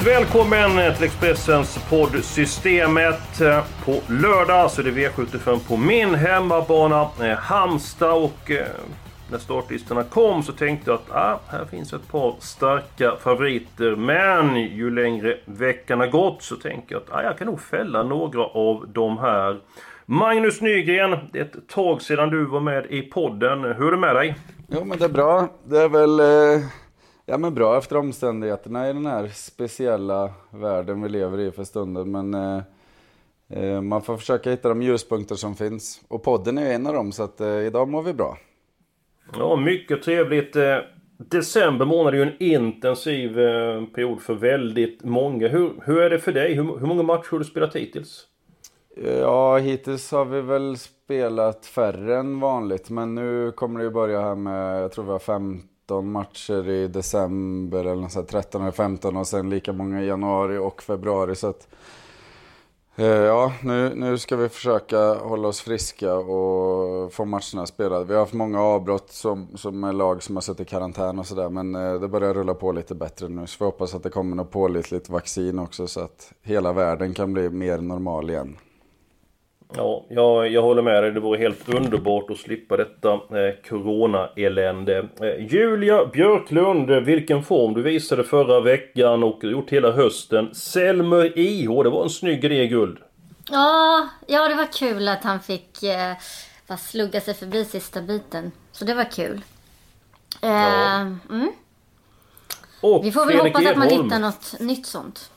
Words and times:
Varmt 0.00 0.16
välkommen 0.16 0.94
till 0.94 1.04
Expressens 1.04 1.78
podd 1.90 2.24
Systemet. 2.24 3.38
På 3.84 4.00
lördag 4.08 4.70
så 4.70 4.80
är 4.80 4.84
det 4.84 4.90
V75 4.90 5.68
på 5.68 5.76
min 5.76 6.14
hemmabana 6.14 7.08
eh, 7.20 7.36
Halmstad 7.38 8.12
och 8.12 8.50
eh, 8.50 8.66
när 9.30 9.38
startlistorna 9.38 10.02
kom 10.02 10.42
så 10.42 10.52
tänkte 10.52 10.90
jag 10.90 10.94
att 10.94 11.10
ah, 11.10 11.40
här 11.48 11.64
finns 11.64 11.92
ett 11.92 12.08
par 12.08 12.34
starka 12.38 13.16
favoriter. 13.16 13.96
Men 13.96 14.56
ju 14.56 14.90
längre 14.90 15.36
veckan 15.44 16.00
har 16.00 16.06
gått 16.06 16.42
så 16.42 16.56
tänker 16.56 16.94
jag 16.94 17.02
att 17.02 17.10
ah, 17.10 17.22
jag 17.22 17.38
kan 17.38 17.46
nog 17.46 17.60
fälla 17.60 18.02
några 18.02 18.44
av 18.44 18.88
de 18.88 19.18
här. 19.18 19.60
Magnus 20.06 20.60
Nygren, 20.60 21.16
det 21.32 21.38
är 21.38 21.44
ett 21.44 21.68
tag 21.68 22.02
sedan 22.02 22.30
du 22.30 22.44
var 22.44 22.60
med 22.60 22.86
i 22.86 23.02
podden. 23.02 23.64
Hur 23.64 23.86
är 23.86 23.90
det 23.90 23.96
med 23.96 24.16
dig? 24.16 24.34
Jo 24.68 24.84
men 24.84 24.98
det 24.98 25.04
är 25.04 25.08
bra. 25.08 25.48
Det 25.64 25.78
är 25.78 25.88
väl 25.88 26.20
eh, 26.20 26.66
ja, 27.30 27.38
men 27.38 27.54
bra 27.54 27.78
efter 27.78 27.96
omständigheterna 27.96 28.90
i 28.90 28.92
den 28.92 29.06
här 29.06 29.28
speciella 29.28 30.32
världen 30.50 31.02
vi 31.02 31.08
lever 31.08 31.38
i 31.40 31.50
för 31.50 31.64
stunden. 31.64 32.10
Men 32.10 32.34
eh, 32.34 32.62
eh, 33.48 33.80
man 33.80 34.02
får 34.02 34.16
försöka 34.16 34.50
hitta 34.50 34.68
de 34.68 34.82
ljuspunkter 34.82 35.34
som 35.34 35.56
finns. 35.56 36.00
Och 36.08 36.22
podden 36.22 36.58
är 36.58 36.74
en 36.74 36.86
av 36.86 36.94
dem 36.94 37.12
så 37.12 37.22
att 37.22 37.40
eh, 37.40 37.48
idag 37.48 37.88
mår 37.88 38.02
vi 38.02 38.12
bra. 38.12 38.38
Ja, 39.38 39.56
mycket 39.56 40.02
trevligt. 40.02 40.56
Eh, 40.56 40.76
december 41.16 41.86
månad 41.86 42.14
är 42.14 42.18
ju 42.18 42.22
en 42.22 42.42
intensiv 42.42 43.40
eh, 43.40 43.84
period 43.84 44.22
för 44.22 44.34
väldigt 44.34 45.04
många. 45.04 45.48
Hur, 45.48 45.72
hur 45.84 46.00
är 46.00 46.10
det 46.10 46.18
för 46.18 46.32
dig? 46.32 46.54
Hur, 46.54 46.78
hur 46.78 46.86
många 46.86 47.02
matcher 47.02 47.30
har 47.30 47.38
du 47.38 47.44
spelat 47.44 47.76
hittills? 47.76 48.26
Ja, 49.04 49.56
hittills 49.56 50.12
har 50.12 50.24
vi 50.24 50.40
väl 50.40 50.76
spelat 50.78 51.66
färre 51.66 52.18
än 52.18 52.40
vanligt. 52.40 52.90
Men 52.90 53.14
nu 53.14 53.52
kommer 53.52 53.78
det 53.78 53.84
ju 53.84 53.90
börja 53.90 54.20
här 54.20 54.34
med, 54.34 54.82
jag 54.82 54.92
tror 54.92 55.04
vi 55.04 55.10
har 55.10 55.18
13 55.90 56.12
matcher 56.12 56.68
i 56.68 56.88
december 56.88 57.84
eller 57.84 58.02
något 58.02 58.28
13 58.28 58.62
eller 58.62 58.72
15 58.72 59.16
och 59.16 59.26
sen 59.26 59.50
lika 59.50 59.72
många 59.72 60.02
i 60.02 60.06
januari 60.06 60.58
och 60.58 60.82
februari. 60.82 61.36
Så 61.36 61.46
att, 61.46 61.68
eh, 62.96 63.06
ja, 63.06 63.52
nu, 63.62 63.94
nu 63.94 64.18
ska 64.18 64.36
vi 64.36 64.48
försöka 64.48 65.14
hålla 65.14 65.48
oss 65.48 65.60
friska 65.60 66.14
och 66.14 67.12
få 67.12 67.24
matcherna 67.24 67.66
spelade. 67.66 68.04
Vi 68.04 68.12
har 68.12 68.20
haft 68.20 68.32
många 68.32 68.60
avbrott 68.60 69.10
som, 69.10 69.56
som 69.56 69.84
är 69.84 69.92
lag 69.92 70.22
som 70.22 70.36
har 70.36 70.40
suttit 70.40 70.66
i 70.66 70.70
karantän 70.70 71.18
och 71.18 71.26
sådär. 71.26 71.48
Men 71.48 71.74
eh, 71.74 72.00
det 72.00 72.08
börjar 72.08 72.34
rulla 72.34 72.54
på 72.54 72.72
lite 72.72 72.94
bättre 72.94 73.28
nu. 73.28 73.46
Så 73.46 73.56
vi 73.58 73.64
hoppas 73.64 73.94
att 73.94 74.02
det 74.02 74.10
kommer 74.10 74.36
något 74.36 74.50
pålitligt 74.50 75.08
vaccin 75.08 75.58
också 75.58 75.86
så 75.86 76.00
att 76.00 76.32
hela 76.42 76.72
världen 76.72 77.14
kan 77.14 77.32
bli 77.32 77.50
mer 77.50 77.78
normal 77.78 78.30
igen. 78.30 78.56
Ja, 79.76 80.04
jag, 80.08 80.48
jag 80.52 80.62
håller 80.62 80.82
med 80.82 81.02
dig. 81.02 81.12
Det 81.12 81.20
vore 81.20 81.38
helt 81.38 81.68
underbart 81.68 82.30
att 82.30 82.38
slippa 82.38 82.76
detta 82.76 83.12
eh, 83.12 83.54
Corona-elände. 83.68 84.98
Eh, 85.20 85.46
Julia 85.54 86.06
Björklund, 86.06 86.90
vilken 86.90 87.42
form 87.42 87.74
du 87.74 87.82
visade 87.82 88.24
förra 88.24 88.60
veckan 88.60 89.22
och 89.22 89.44
gjort 89.44 89.70
hela 89.70 89.90
hösten. 89.92 90.54
Selmer 90.54 91.38
IH, 91.38 91.82
det 91.82 91.90
var 91.90 92.02
en 92.02 92.10
snygg 92.10 92.44
idé 92.44 92.66
guld. 92.66 92.98
Ja, 93.50 94.08
ja 94.26 94.48
det 94.48 94.54
var 94.54 94.72
kul 94.72 95.08
att 95.08 95.24
han 95.24 95.40
fick 95.40 95.82
eh, 95.82 96.12
bara 96.66 96.78
slugga 96.78 97.20
sig 97.20 97.34
förbi 97.34 97.64
sista 97.64 98.02
biten. 98.02 98.52
Så 98.72 98.84
det 98.84 98.94
var 98.94 99.10
kul. 99.10 99.40
Eh, 100.42 100.50
Ja. 100.50 101.00
mm. 101.30 101.52
Vi 103.02 103.12
får 103.12 103.26
väl 103.26 103.34
Fredrik 103.34 103.54
hoppas 103.56 103.70
att 103.70 103.76
man 103.78 103.86
Edholm. 103.88 104.04
hittar 104.04 104.18
något 104.18 104.54
nytt 104.60 104.86
sånt. 104.86 105.30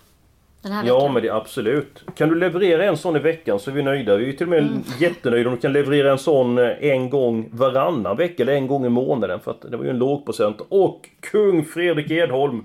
Den 0.63 0.71
här 0.71 0.83
Ja 0.87 0.95
veckan. 0.95 1.13
men 1.13 1.21
det 1.23 1.27
är 1.29 1.33
absolut. 1.33 2.03
Kan 2.15 2.29
du 2.29 2.35
leverera 2.35 2.83
en 2.85 2.97
sån 2.97 3.15
i 3.15 3.19
veckan 3.19 3.59
så 3.59 3.71
är 3.71 3.75
vi 3.75 3.83
nöjda. 3.83 4.15
Vi 4.17 4.29
är 4.29 4.33
till 4.33 4.45
och 4.45 4.49
med 4.49 4.83
jättenöjda 4.99 5.49
om 5.49 5.55
du 5.55 5.61
kan 5.61 5.73
leverera 5.73 6.11
en 6.11 6.17
sån 6.17 6.57
eh, 6.57 6.83
en 6.83 7.09
gång 7.09 7.49
varannan 7.51 8.17
vecka 8.17 8.43
eller 8.43 8.53
en 8.53 8.67
gång 8.67 8.85
i 8.85 8.89
månaden. 8.89 9.39
För 9.39 9.51
att 9.51 9.61
det 9.71 9.77
var 9.77 9.83
ju 9.83 9.89
en 9.89 9.97
lågprocent. 9.97 10.61
Och 10.69 11.09
kung 11.19 11.65
Fredrik 11.65 12.11
Edholm. 12.11 12.63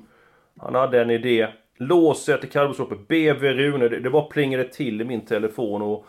Han 0.61 0.75
hade 0.75 1.01
en 1.03 1.11
idé. 1.11 1.49
Låset 1.79 2.45
i 2.45 2.47
kallblodsloppet. 2.47 3.09
BV 3.09 3.45
Rune. 3.55 3.89
Det, 3.89 4.01
det 4.01 4.11
bara 4.11 4.23
plingade 4.23 4.65
till 4.65 5.01
i 5.01 5.05
min 5.05 5.21
telefon. 5.27 5.83
Och 5.83 6.07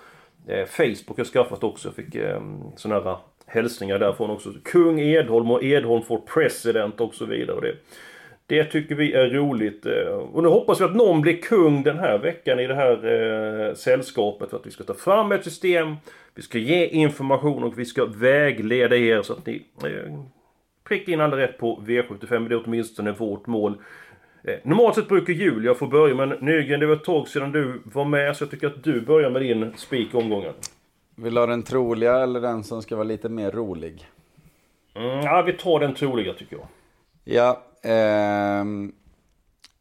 eh, 0.47 0.65
Facebook 0.65 1.17
har 1.17 1.25
skaffat 1.25 1.63
också. 1.63 1.87
Jag 1.87 1.95
fick 1.95 2.15
eh, 2.15 2.41
såna 2.75 2.95
här 2.99 3.17
hälsningar 3.45 3.99
därifrån 3.99 4.29
också. 4.29 4.49
Kung 4.63 4.99
Edholm 4.99 5.51
och 5.51 5.63
Edholm 5.63 6.03
for 6.03 6.17
president 6.33 7.01
och 7.01 7.13
så 7.13 7.25
vidare. 7.25 7.55
Och 7.55 7.61
det, 7.61 7.73
det 8.49 8.63
tycker 8.63 8.95
vi 8.95 9.13
är 9.13 9.29
roligt. 9.29 9.85
eh, 9.85 10.07
Och 10.07 10.43
nu 10.43 10.49
hoppas 10.49 10.81
vi 10.81 10.85
att 10.85 10.95
någon 10.95 11.21
blir 11.21 11.37
kung 11.41 11.83
den 11.83 11.99
här 11.99 12.17
veckan 12.17 12.59
i 12.59 12.67
det 12.67 12.75
här 12.75 13.05
eh, 13.67 13.73
sällskapet. 13.73 14.49
För 14.49 14.57
att 14.57 14.65
vi 14.65 14.71
ska 14.71 14.83
ta 14.83 14.93
fram 14.93 15.31
ett 15.31 15.43
system, 15.43 15.95
vi 16.35 16.41
ska 16.41 16.57
ge 16.57 16.87
information 16.87 17.63
och 17.63 17.79
vi 17.79 17.85
ska 17.85 18.05
vägleda 18.05 18.95
er 18.97 19.21
så 19.21 19.33
att 19.33 19.45
ni 19.45 19.65
eh, 19.83 20.19
prickar 20.83 21.13
in 21.13 21.21
alla 21.21 21.37
rätt 21.37 21.57
på 21.57 21.83
V75. 21.85 22.49
Det 22.49 22.55
är 22.55 22.63
åtminstone 22.65 23.11
vårt 23.11 23.47
mål. 23.47 23.77
Eh, 24.43 24.55
normalt 24.63 24.95
sett 24.95 25.07
brukar 25.07 25.33
Julia 25.33 25.73
få 25.73 25.87
börja 25.87 26.15
men 26.15 26.29
Nygren 26.29 26.79
det 26.79 26.85
var 26.85 26.95
ett 26.95 27.03
tag 27.03 27.27
sedan 27.27 27.51
du 27.51 27.81
var 27.83 28.05
med 28.05 28.37
så 28.37 28.43
jag 28.43 28.51
tycker 28.51 28.67
att 28.67 28.83
du 28.83 29.01
börjar 29.01 29.29
med 29.29 29.41
din 29.41 29.73
spik 29.77 30.15
omgången. 30.15 30.53
Vill 31.15 31.33
du 31.33 31.39
ha 31.39 31.47
den 31.47 31.63
troliga 31.63 32.17
eller 32.19 32.41
den 32.41 32.63
som 32.63 32.81
ska 32.81 32.95
vara 32.95 33.03
lite 33.07 33.29
mer 33.29 33.51
rolig? 33.51 34.07
Mm, 34.95 35.07
ja, 35.19 35.41
vi 35.41 35.53
tar 35.53 35.79
den 35.79 35.93
troliga 35.93 36.33
tycker 36.33 36.55
jag. 36.55 36.67
Ja, 37.23 37.63
eh, 37.81 38.65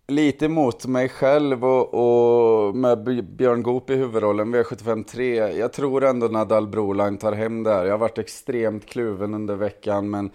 lite 0.09 0.45
emot 0.45 0.87
mig 0.87 1.09
själv 1.09 1.65
och, 1.65 1.95
och 1.95 2.77
med 2.77 3.25
Björn 3.37 3.63
Goop 3.63 3.91
i 3.91 3.95
huvudrollen, 3.95 4.55
V75 4.55 5.05
3. 5.05 5.37
Jag 5.37 5.73
tror 5.73 6.05
ändå 6.05 6.29
Nadal 6.29 6.69
Broline 6.69 7.19
tar 7.19 7.33
hem 7.33 7.63
det 7.63 7.71
här. 7.71 7.85
Jag 7.85 7.93
har 7.93 7.99
varit 7.99 8.19
extremt 8.19 8.87
kluven 8.87 9.35
under 9.35 9.57
veckan, 9.57 10.11
men 10.11 10.31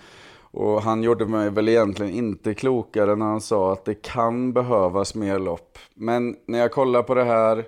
och 0.53 0.81
han 0.81 1.03
gjorde 1.03 1.25
mig 1.25 1.49
väl 1.49 1.69
egentligen 1.69 2.13
inte 2.13 2.53
klokare 2.53 3.15
när 3.15 3.25
han 3.25 3.41
sa 3.41 3.73
att 3.73 3.85
det 3.85 4.01
kan 4.01 4.53
behövas 4.53 5.15
mer 5.15 5.39
lopp. 5.39 5.77
Men 5.93 6.35
när 6.45 6.59
jag 6.59 6.71
kollar 6.71 7.03
på 7.03 7.13
det 7.13 7.23
här, 7.23 7.65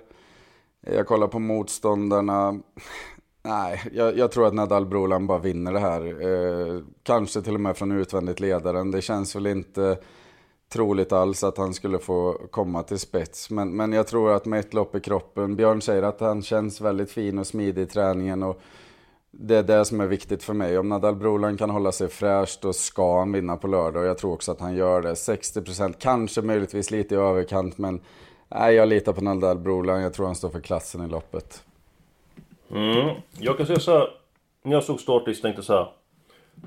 jag 0.80 1.06
kollar 1.06 1.26
på 1.26 1.38
motståndarna. 1.38 2.60
Nej, 3.46 3.82
jag, 3.92 4.18
jag 4.18 4.32
tror 4.32 4.46
att 4.46 4.54
Nadal 4.54 4.86
Brolan 4.86 5.26
bara 5.26 5.38
vinner 5.38 5.72
det 5.72 5.78
här. 5.78 6.00
Eh, 6.00 6.82
kanske 7.02 7.42
till 7.42 7.54
och 7.54 7.60
med 7.60 7.76
från 7.76 7.92
utvändigt 7.92 8.40
ledaren. 8.40 8.90
Det 8.90 9.02
känns 9.02 9.36
väl 9.36 9.46
inte 9.46 9.98
troligt 10.72 11.12
alls 11.12 11.44
att 11.44 11.58
han 11.58 11.74
skulle 11.74 11.98
få 11.98 12.32
komma 12.50 12.82
till 12.82 12.98
spets. 12.98 13.50
Men, 13.50 13.76
men 13.76 13.92
jag 13.92 14.06
tror 14.06 14.32
att 14.32 14.46
med 14.46 14.60
ett 14.60 14.74
lopp 14.74 14.94
i 14.94 15.00
kroppen. 15.00 15.56
Björn 15.56 15.82
säger 15.82 16.02
att 16.02 16.20
han 16.20 16.42
känns 16.42 16.80
väldigt 16.80 17.10
fin 17.10 17.38
och 17.38 17.46
smidig 17.46 17.82
i 17.82 17.86
träningen. 17.86 18.42
Och 18.42 18.60
det 19.30 19.56
är 19.56 19.62
det 19.62 19.84
som 19.84 20.00
är 20.00 20.06
viktigt 20.06 20.42
för 20.42 20.54
mig. 20.54 20.78
Om 20.78 20.88
Nadal 20.88 21.16
Brolan 21.16 21.56
kan 21.56 21.70
hålla 21.70 21.92
sig 21.92 22.08
fräsch 22.08 22.58
då 22.62 22.72
ska 22.72 23.18
han 23.18 23.32
vinna 23.32 23.56
på 23.56 23.66
lördag. 23.66 24.02
Och 24.02 24.08
jag 24.08 24.18
tror 24.18 24.32
också 24.32 24.52
att 24.52 24.60
han 24.60 24.74
gör 24.74 25.02
det. 25.02 25.14
60% 25.14 25.94
kanske 25.98 26.42
möjligtvis 26.42 26.90
lite 26.90 27.14
i 27.14 27.18
överkant. 27.18 27.78
Men 27.78 28.00
nej, 28.48 28.74
jag 28.74 28.88
litar 28.88 29.12
på 29.12 29.24
Nadal 29.24 29.58
Brolan. 29.58 30.02
Jag 30.02 30.14
tror 30.14 30.26
han 30.26 30.36
står 30.36 30.50
för 30.50 30.60
klassen 30.60 31.04
i 31.04 31.08
loppet. 31.08 31.62
Mm. 32.70 33.14
Jag 33.38 33.56
kan 33.56 33.66
säga 33.66 33.78
så 33.78 33.98
här. 33.98 34.08
När 34.62 34.72
jag 34.72 34.84
såg 34.84 35.00
startlistan 35.00 35.42
tänkte 35.42 35.58
jag 35.58 35.64
så 35.64 35.74
här. 35.74 35.86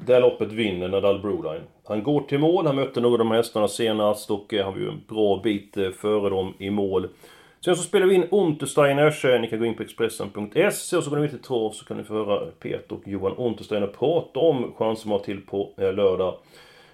Det 0.05 0.13
här 0.13 0.21
loppet 0.21 0.51
vinner 0.51 0.87
Nadal 0.87 1.21
Broline. 1.21 1.63
Han 1.85 2.03
går 2.03 2.21
till 2.21 2.39
mål, 2.39 2.65
han 2.65 2.75
mötte 2.75 3.01
några 3.01 3.13
av 3.13 3.19
de 3.19 3.31
här 3.31 3.37
hästarna 3.37 3.67
senast 3.67 4.31
och 4.31 4.53
eh, 4.53 4.65
han 4.65 4.73
var 4.73 4.79
ju 4.79 4.89
en 4.89 5.01
bra 5.07 5.41
bit 5.43 5.77
eh, 5.77 5.89
före 5.89 6.29
dem 6.29 6.53
i 6.57 6.69
mål. 6.69 7.07
Sen 7.65 7.75
så 7.75 7.83
spelar 7.83 8.07
vi 8.07 8.15
in 8.15 8.27
Untersteiner 8.31 9.25
eh, 9.25 9.41
ni 9.41 9.47
kan 9.47 9.59
gå 9.59 9.65
in 9.65 9.75
på 9.75 9.83
Expressen.se 9.83 10.97
och 10.97 11.03
så 11.03 11.09
går 11.09 11.17
ni 11.17 11.23
in 11.23 11.29
till 11.29 11.41
Trav 11.41 11.71
så 11.71 11.85
kan 11.85 11.97
ni 11.97 12.03
få 12.03 12.13
höra 12.13 12.45
Peter 12.59 12.95
och 12.95 13.07
Johan 13.07 13.37
Untersteiner 13.37 13.87
prata 13.87 14.39
om 14.39 14.73
chansen 14.77 15.11
har 15.11 15.19
till 15.19 15.41
på 15.41 15.73
eh, 15.77 15.93
lördag. 15.93 16.37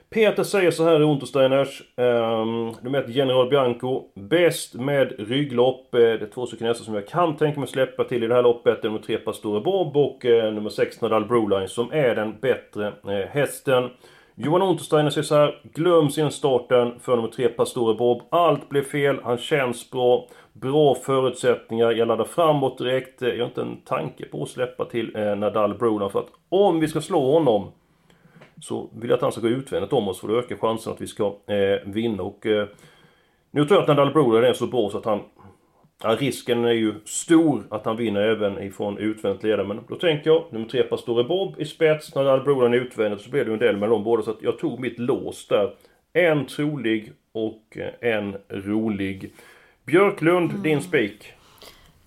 Peter 0.10 0.44
säger 0.44 0.72
så 0.72 0.84
här 0.84 1.00
i 1.00 1.04
Untersteiners. 1.04 1.84
Ehm, 1.96 2.06
um, 2.06 2.74
de 2.82 2.90
möter 2.90 3.12
General 3.12 3.50
Bianco. 3.50 4.04
Bäst 4.16 4.74
med 4.74 5.14
rygglopp. 5.20 5.96
Eh, 5.96 6.00
det 6.00 6.22
är 6.22 6.30
två 6.34 6.46
stycken 6.46 6.68
hästar 6.68 6.86
som 6.86 6.96
jag 6.96 7.08
kan 7.08 7.36
tänka 7.36 7.60
mig 7.60 7.70
släppa 7.70 8.04
till 8.04 8.24
i 8.24 8.28
det 8.28 8.34
här 8.34 8.44
loppet. 8.44 8.82
Det 8.82 8.88
är 8.88 8.90
nummer 8.90 9.06
3 9.06 9.18
Pastore 9.18 9.62
Bob 9.62 9.98
och 9.98 10.26
eh, 10.26 10.54
nummer 10.54 10.70
6 10.70 11.02
Nadal 11.02 11.26
Broline 11.26 11.68
som 11.68 11.92
är 11.94 12.16
den 12.16 12.40
bättre 12.42 12.88
eh, 12.88 13.30
hästen. 13.30 13.90
Johan 14.36 14.62
Untersteiner 14.62 15.10
säger 15.10 15.26
så 15.26 15.36
här. 15.36 15.62
Glöm 15.74 16.10
sin 16.10 16.32
starten 16.32 17.00
för 17.00 17.16
nummer 17.16 17.30
3 17.30 17.48
Pastore 17.48 17.96
Bob. 17.96 18.22
Allt 18.30 18.70
blev 18.70 18.84
fel. 18.84 19.20
Han 19.24 19.38
känns 19.38 19.92
bra. 19.92 20.28
Bra 20.54 20.96
förutsättningar. 20.96 21.92
Jag 21.92 22.08
laddar 22.08 22.26
framåt 22.26 22.78
direkt. 22.78 23.22
Jag 23.22 23.38
har 23.38 23.46
inte 23.46 23.62
en 23.62 23.78
tanke 23.86 24.26
på 24.26 24.44
att 24.44 24.50
släppa 24.50 24.86
till 24.86 25.12
Nadal 25.38 25.78
Broline 25.78 26.10
för 26.10 26.20
att 26.20 26.30
om 26.50 26.80
vi 26.80 26.88
ska 26.88 27.02
slå 27.02 27.32
honom 27.32 27.72
så 28.62 28.90
vill 28.96 29.10
jag 29.10 29.18
att 29.18 29.22
han 29.22 29.32
ska 29.32 29.42
gå 29.42 29.48
utvändigt 29.48 29.94
om 29.94 30.08
oss 30.08 30.20
för 30.20 30.38
att 30.38 30.46
öka 30.46 30.58
chansen 30.58 30.94
att 30.94 31.02
vi 31.02 31.08
ska 31.08 31.26
eh, 31.26 31.92
vinna. 31.92 32.24
Och, 32.24 32.46
eh, 32.46 32.68
nu 33.52 33.66
tror 33.66 33.78
jag 33.78 33.82
att 33.82 33.88
Nadal 33.88 34.14
Broder 34.14 34.42
är 34.42 34.54
så 34.54 34.68
bra 34.68 34.90
så 34.90 34.98
att 34.98 35.06
han... 35.06 35.22
Ja, 36.04 36.16
risken 36.20 36.66
är 36.66 36.72
ju 36.72 36.94
stor 37.06 37.64
att 37.70 37.86
han 37.86 37.98
vinner 37.98 38.22
även 38.22 38.64
ifrån 38.64 38.98
utvändigt 38.98 39.44
ledare. 39.44 39.68
Men 39.68 39.80
då 39.88 39.96
tänker 39.96 40.30
jag, 40.30 40.44
nummer 40.50 40.66
tre 40.66 40.84
Pastore 40.84 41.24
Bob 41.24 41.56
i 41.58 41.66
spets, 41.66 42.16
Nadal 42.16 42.44
Broder 42.44 42.76
utvändigt 42.76 43.22
så 43.22 43.30
blir 43.30 43.46
det 43.46 43.48
ju 43.48 43.54
en 43.54 43.60
del 43.60 43.78
med 43.78 43.90
dem 43.90 44.04
båda. 44.04 44.24
Så 44.24 44.32
att 44.32 44.42
jag 44.42 44.60
tog 44.60 44.80
mitt 44.80 45.00
lås 45.00 45.48
där. 45.48 45.74
En 46.14 46.46
trolig 46.46 47.14
och 47.32 47.78
en 48.02 48.38
rolig. 48.50 49.34
Björklund, 49.86 50.52
mm. 50.52 50.64
din 50.64 50.82
spik? 50.82 51.35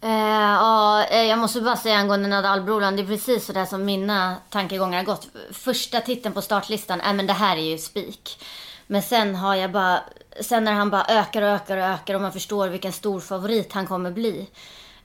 Eh, 0.00 0.10
ja, 0.10 1.04
eh, 1.04 1.22
jag 1.22 1.38
måste 1.38 1.60
bara 1.60 1.76
säga 1.76 1.96
angående 1.96 2.28
Nadal-Brolan, 2.28 2.96
det 2.96 3.02
är 3.02 3.06
precis 3.06 3.46
så 3.46 3.52
där 3.52 3.64
som 3.64 3.84
mina 3.84 4.36
tankegångar 4.50 4.98
har 4.98 5.04
gått. 5.04 5.28
Första 5.52 6.00
titeln 6.00 6.34
på 6.34 6.42
startlistan, 6.42 7.00
äh, 7.00 7.12
men 7.12 7.26
det 7.26 7.32
här 7.32 7.56
är 7.56 7.70
ju 7.70 7.78
spik. 7.78 8.44
Men 8.86 9.02
sen 9.02 9.34
har 9.34 9.54
jag 9.54 9.72
bara, 9.72 10.02
sen 10.40 10.64
när 10.64 10.72
han 10.72 10.90
bara 10.90 11.04
ökar 11.08 11.42
och 11.42 11.48
ökar 11.48 11.76
och 11.76 11.84
ökar 11.84 12.14
och 12.14 12.20
man 12.20 12.32
förstår 12.32 12.68
vilken 12.68 12.92
stor 12.92 13.20
favorit 13.20 13.72
han 13.72 13.86
kommer 13.86 14.10
bli. 14.10 14.48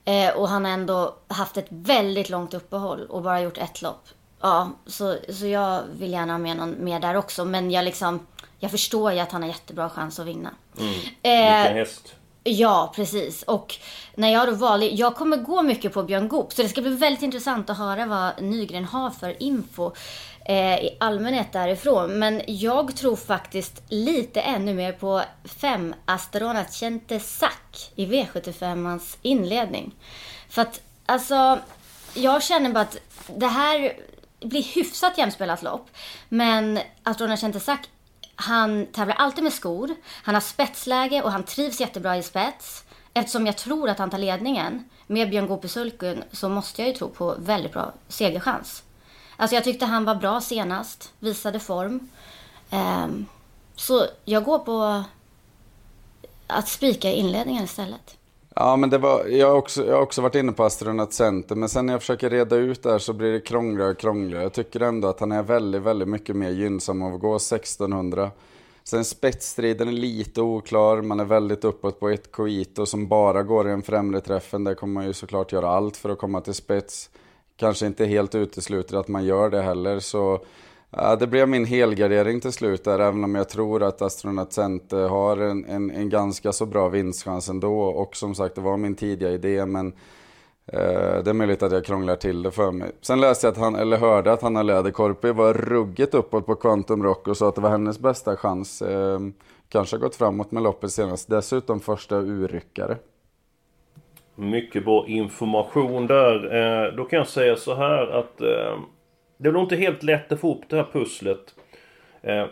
Eh, 0.04 0.36
och 0.36 0.48
han 0.48 0.64
har 0.64 0.72
ändå 0.72 1.16
haft 1.28 1.56
ett 1.56 1.66
väldigt 1.68 2.28
långt 2.28 2.54
uppehåll 2.54 3.06
och 3.06 3.22
bara 3.22 3.40
gjort 3.40 3.58
ett 3.58 3.82
lopp. 3.82 4.08
Ja, 4.40 4.70
så, 4.86 5.16
så 5.28 5.46
jag 5.46 5.82
vill 5.92 6.12
gärna 6.12 6.32
ha 6.32 6.38
med 6.38 6.56
någon 6.56 6.84
mer 6.84 7.00
där 7.00 7.16
också. 7.16 7.44
Men 7.44 7.70
jag 7.70 7.84
liksom, 7.84 8.26
jag 8.58 8.70
förstår 8.70 9.12
ju 9.12 9.18
att 9.18 9.32
han 9.32 9.42
har 9.42 9.48
jättebra 9.48 9.90
chans 9.90 10.18
att 10.18 10.26
vinna. 10.26 10.50
Mm. 10.78 10.92
Vilken 10.92 11.12
eh, 11.22 11.74
häst. 11.74 12.14
Ja, 12.46 12.92
precis. 12.96 13.42
Och 13.42 13.76
när 14.14 14.32
jag 14.32 14.48
då 14.48 14.54
valde, 14.54 14.86
jag 14.86 15.16
kommer 15.16 15.36
gå 15.36 15.62
mycket 15.62 15.92
på 15.92 16.02
Björn 16.02 16.28
Goop, 16.28 16.52
så 16.52 16.62
det 16.62 16.68
ska 16.68 16.82
bli 16.82 16.96
väldigt 16.96 17.22
intressant 17.22 17.70
att 17.70 17.78
höra 17.78 18.06
vad 18.06 18.42
Nygren 18.42 18.84
har 18.84 19.10
för 19.10 19.42
info 19.42 19.92
eh, 20.44 20.74
i 20.74 20.96
allmänhet 21.00 21.52
därifrån. 21.52 22.18
Men 22.18 22.42
jag 22.46 22.96
tror 22.96 23.16
faktiskt 23.16 23.82
lite 23.88 24.40
ännu 24.40 24.74
mer 24.74 24.92
på 24.92 25.22
5 25.44 25.94
Asterona 26.04 26.64
Centesac 26.64 27.90
i 27.94 28.06
V75ans 28.06 29.16
inledning. 29.22 29.94
För 30.48 30.62
att, 30.62 30.80
alltså, 31.06 31.58
jag 32.14 32.42
känner 32.42 32.72
bara 32.72 32.80
att 32.80 32.98
det 33.36 33.46
här 33.46 33.92
blir 34.40 34.62
hyfsat 34.62 35.18
jämspelat 35.18 35.62
lopp. 35.62 35.90
Men 36.28 36.78
Astrona 37.02 37.36
Centesac 37.36 37.80
han 38.36 38.86
tävlar 38.86 39.16
alltid 39.16 39.44
med 39.44 39.52
skor. 39.52 39.94
Han 40.22 40.34
har 40.34 40.42
spetsläge 40.42 41.22
och 41.22 41.32
han 41.32 41.42
trivs 41.42 41.80
jättebra 41.80 42.16
i 42.16 42.22
spets. 42.22 42.84
Eftersom 43.14 43.46
jag 43.46 43.56
tror 43.56 43.88
att 43.88 43.98
han 43.98 44.10
tar 44.10 44.18
ledningen 44.18 44.84
med 45.06 45.30
Björn 45.30 45.46
Goop 45.46 45.70
sulken 45.70 46.24
så 46.32 46.48
måste 46.48 46.82
jag 46.82 46.88
ju 46.88 46.94
tro 46.94 47.08
på 47.08 47.34
väldigt 47.38 47.72
bra 47.72 47.92
segerchans. 48.08 48.82
Alltså 49.36 49.54
jag 49.54 49.64
tyckte 49.64 49.86
han 49.86 50.04
var 50.04 50.14
bra 50.14 50.40
senast, 50.40 51.12
visade 51.18 51.60
form. 51.60 52.08
Um, 52.70 53.26
så 53.76 54.06
jag 54.24 54.44
går 54.44 54.58
på 54.58 55.04
att 56.46 56.68
spika 56.68 57.12
inledningen 57.12 57.64
istället. 57.64 58.16
Ja, 58.56 58.76
men 58.76 58.90
det 58.90 58.98
var, 58.98 59.26
jag, 59.26 59.48
har 59.48 59.56
också, 59.56 59.86
jag 59.86 59.94
har 59.94 60.02
också 60.02 60.22
varit 60.22 60.34
inne 60.34 60.52
på 60.52 60.64
Astronaut 60.64 61.12
Center, 61.12 61.54
men 61.54 61.68
sen 61.68 61.86
när 61.86 61.94
jag 61.94 62.00
försöker 62.00 62.30
reda 62.30 62.56
ut 62.56 62.82
det 62.82 62.90
här 62.90 62.98
så 62.98 63.12
blir 63.12 63.32
det 63.32 63.40
krångligare 63.40 63.90
och 63.90 63.98
krångligare. 63.98 64.42
Jag 64.42 64.52
tycker 64.52 64.80
ändå 64.80 65.08
att 65.08 65.20
han 65.20 65.32
är 65.32 65.42
väldigt, 65.42 65.82
väldigt 65.82 66.08
mycket 66.08 66.36
mer 66.36 66.50
gynnsam 66.50 67.02
av 67.02 67.14
att 67.14 67.20
gå 67.20 67.36
1600. 67.36 68.30
Sen 68.84 69.04
spetsstriden 69.04 69.88
är 69.88 69.92
lite 69.92 70.40
oklar, 70.40 71.02
man 71.02 71.20
är 71.20 71.24
väldigt 71.24 71.64
uppåt 71.64 72.00
på 72.00 72.08
ett 72.08 72.32
Koito 72.32 72.86
som 72.86 73.08
bara 73.08 73.42
går 73.42 73.66
i 73.66 73.70
den 73.70 73.82
främre 73.82 74.20
träffen. 74.20 74.64
Där 74.64 74.74
kommer 74.74 74.94
man 74.94 75.06
ju 75.06 75.12
såklart 75.12 75.52
göra 75.52 75.68
allt 75.68 75.96
för 75.96 76.08
att 76.08 76.18
komma 76.18 76.40
till 76.40 76.54
spets. 76.54 77.10
Kanske 77.56 77.86
inte 77.86 78.06
helt 78.06 78.34
utesluter 78.34 78.96
att 78.96 79.08
man 79.08 79.24
gör 79.24 79.50
det 79.50 79.62
heller, 79.62 80.00
så 80.00 80.44
det 81.18 81.26
blev 81.26 81.48
min 81.48 81.64
helgardering 81.64 82.40
till 82.40 82.52
slut 82.52 82.84
där, 82.84 82.98
även 82.98 83.24
om 83.24 83.34
jag 83.34 83.48
tror 83.48 83.82
att 83.82 84.02
Astronaut 84.02 84.52
Center 84.52 85.08
har 85.08 85.36
en, 85.36 85.64
en, 85.64 85.90
en, 85.90 86.08
ganska 86.08 86.52
så 86.52 86.66
bra 86.66 86.88
vinstchans 86.88 87.48
ändå. 87.48 87.80
Och 87.80 88.16
som 88.16 88.34
sagt, 88.34 88.54
det 88.54 88.60
var 88.60 88.76
min 88.76 88.94
tidiga 88.94 89.30
idé, 89.30 89.66
men 89.66 89.86
eh, 90.66 91.22
det 91.24 91.30
är 91.30 91.32
möjligt 91.32 91.62
att 91.62 91.72
jag 91.72 91.84
krånglar 91.84 92.16
till 92.16 92.42
det 92.42 92.50
för 92.50 92.72
mig. 92.72 92.90
Sen 93.00 93.20
läste 93.20 93.46
jag 93.46 93.52
att 93.52 93.58
han, 93.58 93.74
eller 93.74 93.96
hörde 93.96 94.32
att 94.32 94.42
Hanna 94.42 94.62
Läderkorpi 94.62 95.32
var 95.32 95.54
rugget 95.54 96.14
uppåt 96.14 96.46
på 96.46 96.54
Quantum 96.54 97.02
Rock 97.02 97.28
och 97.28 97.36
sa 97.36 97.48
att 97.48 97.54
det 97.54 97.60
var 97.60 97.70
hennes 97.70 97.98
bästa 97.98 98.36
chans. 98.36 98.82
Eh, 98.82 99.20
kanske 99.68 99.96
har 99.96 100.00
gått 100.00 100.16
framåt 100.16 100.50
med 100.50 100.62
loppet 100.62 100.92
senast. 100.92 101.28
Dessutom 101.28 101.80
första 101.80 102.16
urryckare. 102.16 102.96
Mycket 104.34 104.84
bra 104.84 105.06
information 105.06 106.06
där. 106.06 106.54
Eh, 106.56 106.96
då 106.96 107.04
kan 107.04 107.16
jag 107.16 107.28
säga 107.28 107.56
så 107.56 107.74
här 107.74 108.06
att 108.06 108.40
eh, 108.40 108.78
det 109.36 109.48
var 109.48 109.52
nog 109.52 109.62
inte 109.62 109.76
helt 109.76 110.02
lätt 110.02 110.32
att 110.32 110.40
få 110.40 110.46
ihop 110.46 110.64
det 110.68 110.76
här 110.76 110.86
pusslet. 110.92 111.54
Eh, 112.22 112.46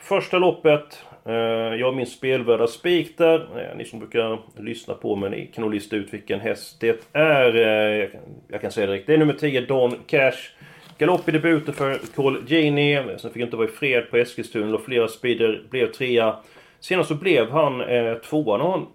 första 0.00 0.38
loppet. 0.38 1.04
Eh, 1.26 1.34
jag 1.74 1.88
och 1.88 1.96
min 1.96 2.06
spelvärda 2.06 2.66
spik 2.66 3.18
där. 3.18 3.60
Eh, 3.60 3.76
ni 3.76 3.84
som 3.84 3.98
brukar 3.98 4.38
lyssna 4.56 4.94
på 4.94 5.16
mig, 5.16 5.30
ni 5.30 5.46
kan 5.46 5.62
nog 5.62 5.74
lista 5.74 5.96
ut 5.96 6.14
vilken 6.14 6.40
häst 6.40 6.80
det 6.80 7.06
är. 7.12 7.56
Eh, 7.56 8.08
jag 8.48 8.60
kan 8.60 8.72
säga 8.72 8.86
direkt. 8.86 9.06
Det 9.06 9.14
är 9.14 9.18
nummer 9.18 9.34
10, 9.34 9.60
Don 9.60 9.94
Cash. 10.06 10.50
Galopp 10.98 11.28
i 11.28 11.32
debuten 11.32 11.74
för 11.74 12.00
Cole 12.14 12.38
Genie. 12.46 13.18
Sen 13.18 13.30
fick 13.30 13.42
inte 13.42 13.56
vara 13.56 13.68
i 13.68 13.70
fred 13.70 14.10
på 14.10 14.16
Eskilstuna 14.16 14.74
och 14.74 14.84
flera 14.84 15.08
speeder 15.08 15.62
blev 15.70 15.92
trea. 15.92 16.36
Senast 16.80 17.08
så 17.08 17.14
blev 17.14 17.50
han 17.50 17.80
eh, 17.80 18.14
tvåa. 18.14 18.58
Nu 18.58 18.64
han 18.64 18.86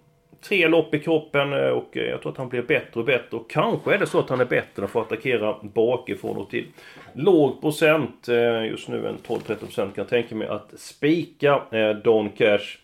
tre 0.43 0.67
lopp 0.67 0.93
i 0.93 0.99
kroppen 0.99 1.53
eh, 1.53 1.69
och 1.69 1.97
eh, 1.97 2.03
jag 2.03 2.21
tror 2.21 2.31
att 2.31 2.37
han 2.37 2.49
blir 2.49 2.61
bättre 2.61 2.99
och 2.99 3.05
bättre. 3.05 3.37
Och 3.37 3.49
kanske 3.49 3.93
är 3.93 3.97
det 3.97 4.07
så 4.07 4.19
att 4.19 4.29
han 4.29 4.41
är 4.41 4.45
bättre 4.45 4.87
för 4.87 5.01
att 5.01 5.05
attackera 5.05 5.55
bakifrån 5.61 6.37
och 6.37 6.49
till 6.49 6.65
låg 7.13 7.61
procent. 7.61 8.27
Eh, 8.27 8.65
just 8.65 8.87
nu 8.87 9.07
en 9.07 9.17
12-13% 9.17 9.75
kan 9.75 9.91
jag 9.95 10.09
tänka 10.09 10.35
mig 10.35 10.47
att 10.47 10.73
spika 10.75 11.61
Don 12.03 12.29
Cash. 12.29 12.77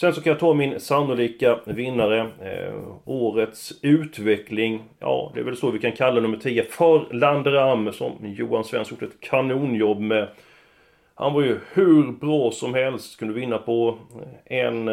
Sen 0.00 0.14
så 0.14 0.20
kan 0.20 0.30
jag 0.30 0.40
ta 0.40 0.54
min 0.54 0.80
sannolika 0.80 1.58
vinnare. 1.64 2.20
Eh, 2.20 2.74
årets 3.04 3.72
utveckling. 3.82 4.82
Ja, 4.98 5.32
det 5.34 5.40
är 5.40 5.44
väl 5.44 5.56
så 5.56 5.70
vi 5.70 5.78
kan 5.78 5.92
kalla 5.92 6.20
nummer 6.20 6.36
10. 6.36 6.64
För 6.64 7.14
Landeram 7.14 7.92
som 7.92 8.12
Johan 8.22 8.64
Svensson 8.64 8.98
gjort 9.00 9.10
ett 9.10 9.20
kanonjobb 9.20 10.00
med. 10.00 10.28
Han 11.14 11.32
var 11.32 11.42
ju 11.42 11.58
hur 11.72 12.12
bra 12.12 12.50
som 12.50 12.74
helst. 12.74 13.18
Kunde 13.18 13.34
vinna 13.34 13.58
på 13.58 13.98
en 14.44 14.88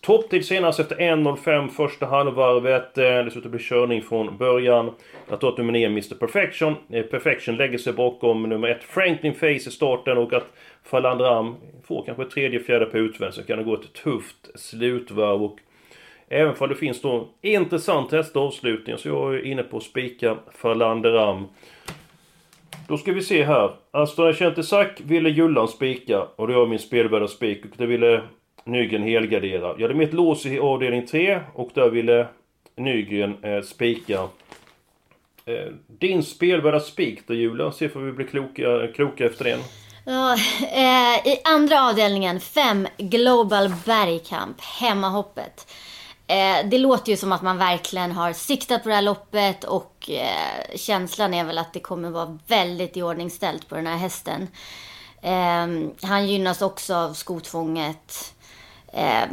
Topptid 0.00 0.46
senast 0.46 0.80
efter 0.80 0.96
1.05 0.96 1.68
första 1.68 2.06
halvvarvet. 2.06 2.98
Eh, 2.98 3.24
dessutom 3.24 3.50
blir 3.50 3.60
körning 3.60 4.02
från 4.02 4.36
början. 4.36 4.90
Jag 5.28 5.40
tror 5.40 5.52
att 5.52 5.58
nummer 5.58 5.72
9, 5.72 5.86
Mr 5.86 6.14
Perfection. 6.14 6.74
Eh, 6.90 7.02
Perfection 7.02 7.56
lägger 7.56 7.78
sig 7.78 7.92
bakom 7.92 8.42
nummer 8.42 8.68
1, 8.68 8.84
Franklin 8.84 9.34
Face 9.34 9.46
i 9.46 9.58
starten 9.58 10.18
och 10.18 10.32
att 10.32 10.46
Falandram 10.84 11.56
får 11.84 12.04
kanske 12.04 12.24
tredje, 12.24 12.60
fjärde 12.60 12.86
på 12.86 12.98
utvänd. 12.98 13.34
Så 13.34 13.42
kan 13.42 13.58
det 13.58 13.64
gå 13.64 13.74
ett 13.74 13.92
tufft 13.92 14.50
slutvarv. 14.54 15.42
Och 15.42 15.58
även 16.28 16.54
för 16.54 16.68
det 16.68 16.74
finns 16.74 17.02
då 17.02 17.28
intressant 17.42 18.12
hästavslutning 18.12 18.98
så 18.98 19.08
jag 19.08 19.34
är 19.34 19.46
inne 19.46 19.62
på 19.62 19.76
att 19.76 19.82
spika 19.82 20.36
Falandram. 20.52 21.44
Då 22.88 22.98
ska 22.98 23.12
vi 23.12 23.22
se 23.22 23.44
här. 23.44 23.70
Aston 23.90 24.34
Chantesac 24.34 24.88
ville 24.96 25.28
Jullan 25.28 25.68
spika 25.68 26.22
och 26.22 26.48
det 26.48 26.54
var 26.54 26.66
min 26.66 26.78
spelvärda 26.78 27.28
spik. 27.28 27.64
Och 27.64 27.70
det 27.76 27.86
ville 27.86 28.22
Nygren 28.64 29.02
helgardera. 29.02 29.74
Jag 29.78 29.82
hade 29.82 29.94
mitt 29.94 30.12
lås 30.12 30.46
i 30.46 30.58
avdelning 30.58 31.06
3 31.06 31.40
och 31.54 31.70
där 31.74 31.90
ville 31.90 32.26
Nygren 32.76 33.44
eh, 33.44 33.62
spika. 33.62 34.28
Eh, 35.46 35.72
din 35.86 36.22
spelvärda 36.22 36.80
spik 36.80 37.20
då 37.26 37.34
Julia, 37.34 37.72
se 37.72 37.90
om 37.94 38.06
vi 38.06 38.12
blir 38.12 38.26
kloka, 38.26 38.88
kloka 38.94 39.26
efter 39.26 39.44
den. 39.44 39.60
Ja, 40.06 40.32
eh, 40.72 41.32
I 41.32 41.40
andra 41.44 41.88
avdelningen, 41.88 42.40
5 42.40 42.88
Global 42.98 43.72
Bergkamp, 43.84 44.60
hemmahoppet. 44.60 45.66
Eh, 46.26 46.68
det 46.70 46.78
låter 46.78 47.10
ju 47.10 47.16
som 47.16 47.32
att 47.32 47.42
man 47.42 47.58
verkligen 47.58 48.12
har 48.12 48.32
siktat 48.32 48.82
på 48.82 48.88
det 48.88 48.94
här 48.94 49.02
loppet 49.02 49.64
och 49.64 50.10
eh, 50.10 50.76
känslan 50.76 51.34
är 51.34 51.44
väl 51.44 51.58
att 51.58 51.72
det 51.72 51.80
kommer 51.80 52.10
vara 52.10 52.38
väldigt 52.46 52.96
iordningställt 52.96 53.68
på 53.68 53.74
den 53.74 53.86
här 53.86 53.96
hästen. 53.96 54.48
Eh, 55.22 55.66
han 56.08 56.26
gynnas 56.26 56.62
också 56.62 56.94
av 56.94 57.12
skotvånget. 57.12 58.33
Eh, 58.94 59.24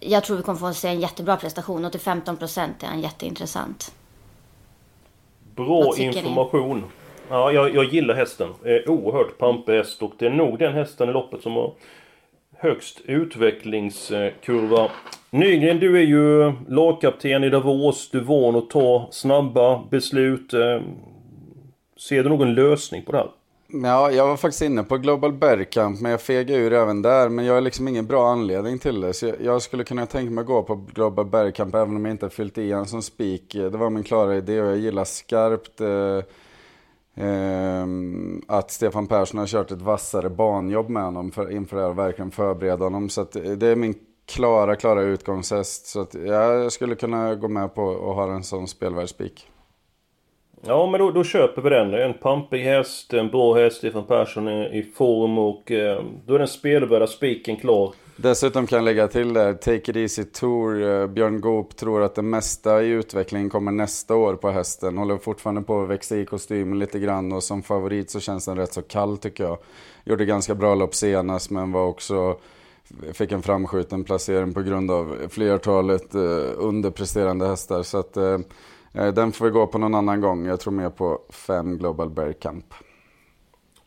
jag 0.00 0.24
tror 0.24 0.36
vi 0.36 0.42
kommer 0.42 0.58
få 0.58 0.72
se 0.72 0.88
en 0.88 1.00
jättebra 1.00 1.36
prestation 1.36 1.84
och 1.84 1.92
till 1.92 2.00
15 2.00 2.36
procent 2.36 2.82
är 2.82 2.86
han 2.86 3.00
jätteintressant. 3.00 3.92
Bra 5.54 5.96
information. 5.96 6.84
Ja, 7.28 7.52
jag, 7.52 7.74
jag 7.74 7.84
gillar 7.84 8.14
hästen. 8.14 8.48
Eh, 8.64 8.90
oerhört 8.90 9.38
pampig 9.38 9.72
häst 9.72 10.02
och 10.02 10.12
det 10.18 10.26
är 10.26 10.30
nog 10.30 10.58
den 10.58 10.74
hästen 10.74 11.08
i 11.08 11.12
loppet 11.12 11.42
som 11.42 11.52
har 11.52 11.72
högst 12.56 13.00
utvecklingskurva. 13.04 14.90
Nygren, 15.30 15.78
du 15.78 15.98
är 15.98 16.06
ju 16.06 16.52
lagkapten 16.68 17.44
i 17.44 17.50
Davos. 17.50 18.10
Du 18.10 18.18
är 18.18 18.22
van 18.22 18.56
att 18.56 18.70
ta 18.70 19.08
snabba 19.10 19.82
beslut. 19.90 20.54
Eh, 20.54 20.80
ser 22.08 22.22
du 22.22 22.28
någon 22.28 22.54
lösning 22.54 23.02
på 23.02 23.12
det 23.12 23.18
här? 23.18 23.28
Ja, 23.72 24.10
jag 24.10 24.26
var 24.26 24.36
faktiskt 24.36 24.62
inne 24.62 24.82
på 24.82 24.98
Global 24.98 25.32
Bergkamp, 25.32 26.00
men 26.00 26.10
jag 26.10 26.20
fegade 26.20 26.58
ur 26.58 26.72
även 26.72 27.02
där. 27.02 27.28
Men 27.28 27.44
jag 27.44 27.54
har 27.54 27.60
liksom 27.60 27.88
ingen 27.88 28.06
bra 28.06 28.28
anledning 28.32 28.78
till 28.78 29.00
det. 29.00 29.14
Så 29.14 29.26
jag, 29.26 29.40
jag 29.40 29.62
skulle 29.62 29.84
kunna 29.84 30.06
tänka 30.06 30.30
mig 30.30 30.42
att 30.42 30.46
gå 30.46 30.62
på 30.62 30.74
Global 30.94 31.26
Bergkamp, 31.26 31.74
även 31.74 31.96
om 31.96 32.04
jag 32.04 32.14
inte 32.14 32.24
har 32.24 32.30
fyllt 32.30 32.58
i 32.58 32.72
en 32.72 32.86
som 32.86 33.02
spik. 33.02 33.52
Det 33.52 33.68
var 33.68 33.90
min 33.90 34.02
klara 34.02 34.36
idé 34.36 34.62
och 34.62 34.68
jag 34.68 34.78
gillar 34.78 35.04
skarpt. 35.04 35.80
Eh, 35.80 36.18
eh, 37.26 37.86
att 38.48 38.70
Stefan 38.70 39.06
Persson 39.06 39.40
har 39.40 39.46
kört 39.46 39.70
ett 39.70 39.82
vassare 39.82 40.30
banjobb 40.30 40.88
med 40.88 41.02
honom 41.02 41.30
för, 41.30 41.50
inför 41.50 41.76
det 41.76 41.82
här 41.82 41.90
och 41.90 41.98
verkligen 41.98 42.30
förbereda 42.30 42.84
honom. 42.84 43.08
Så 43.08 43.24
det 43.32 43.66
är 43.66 43.76
min 43.76 43.94
klara, 44.26 44.76
klara 44.76 45.02
utgångshäst. 45.02 45.86
Så 45.86 46.00
att 46.00 46.14
jag 46.14 46.72
skulle 46.72 46.94
kunna 46.94 47.34
gå 47.34 47.48
med 47.48 47.74
på 47.74 47.90
att 47.90 48.16
ha 48.16 48.34
en 48.34 48.44
sån 48.44 48.68
spelvärldsspik. 48.68 49.48
Ja, 50.66 50.86
men 50.90 51.00
då, 51.00 51.10
då 51.10 51.24
köper 51.24 51.62
vi 51.62 51.70
den. 51.70 51.94
En 51.94 52.14
pampig 52.14 52.58
häst, 52.58 53.12
en 53.12 53.28
bra 53.28 53.54
häst, 53.54 53.76
Stefan 53.76 54.04
Persson 54.04 54.48
är 54.48 54.74
i 54.74 54.82
form 54.82 55.38
och 55.38 55.70
eh, 55.70 56.02
då 56.26 56.34
är 56.34 56.38
den 56.38 56.48
spelvärda 56.48 57.06
spiken 57.06 57.56
klar. 57.56 57.92
Dessutom 58.16 58.66
kan 58.66 58.76
jag 58.76 58.84
lägga 58.84 59.08
till 59.08 59.32
där, 59.32 59.52
Take 59.52 59.90
It 59.90 59.96
Easy 59.96 60.24
Tour. 60.24 60.82
Eh, 60.82 61.06
Björn 61.06 61.40
Goop 61.40 61.76
tror 61.76 62.02
att 62.02 62.14
det 62.14 62.22
mesta 62.22 62.82
i 62.82 62.88
utvecklingen 62.88 63.50
kommer 63.50 63.72
nästa 63.72 64.16
år 64.16 64.34
på 64.34 64.50
hästen. 64.50 64.98
Håller 64.98 65.16
fortfarande 65.16 65.62
på 65.62 65.82
att 65.82 65.88
växa 65.88 66.16
i 66.16 66.26
kostymen 66.26 66.78
lite 66.78 66.98
grann 66.98 67.32
och 67.32 67.42
som 67.42 67.62
favorit 67.62 68.10
så 68.10 68.20
känns 68.20 68.44
den 68.44 68.56
rätt 68.56 68.72
så 68.72 68.82
kall 68.82 69.18
tycker 69.18 69.44
jag. 69.44 69.58
Gjorde 70.04 70.24
ganska 70.24 70.54
bra 70.54 70.74
lopp 70.74 70.94
senast 70.94 71.50
men 71.50 71.72
var 71.72 71.86
också 71.86 72.36
fick 73.12 73.32
en 73.32 73.42
framskjuten 73.42 74.04
placering 74.04 74.54
på 74.54 74.62
grund 74.62 74.90
av 74.90 75.16
flertalet 75.28 76.14
eh, 76.14 76.20
underpresterande 76.56 77.46
hästar. 77.46 77.82
Så 77.82 77.98
att 77.98 78.16
eh 78.16 78.38
Eh, 78.94 79.14
den 79.14 79.32
får 79.32 79.44
vi 79.44 79.50
gå 79.50 79.66
på 79.66 79.78
någon 79.78 79.94
annan 79.94 80.20
gång. 80.20 80.46
Jag 80.46 80.60
tror 80.60 80.72
mer 80.72 80.90
på 80.90 81.18
fem 81.30 81.78
Global 81.78 82.10
Bear 82.10 82.32
Camp 82.32 82.74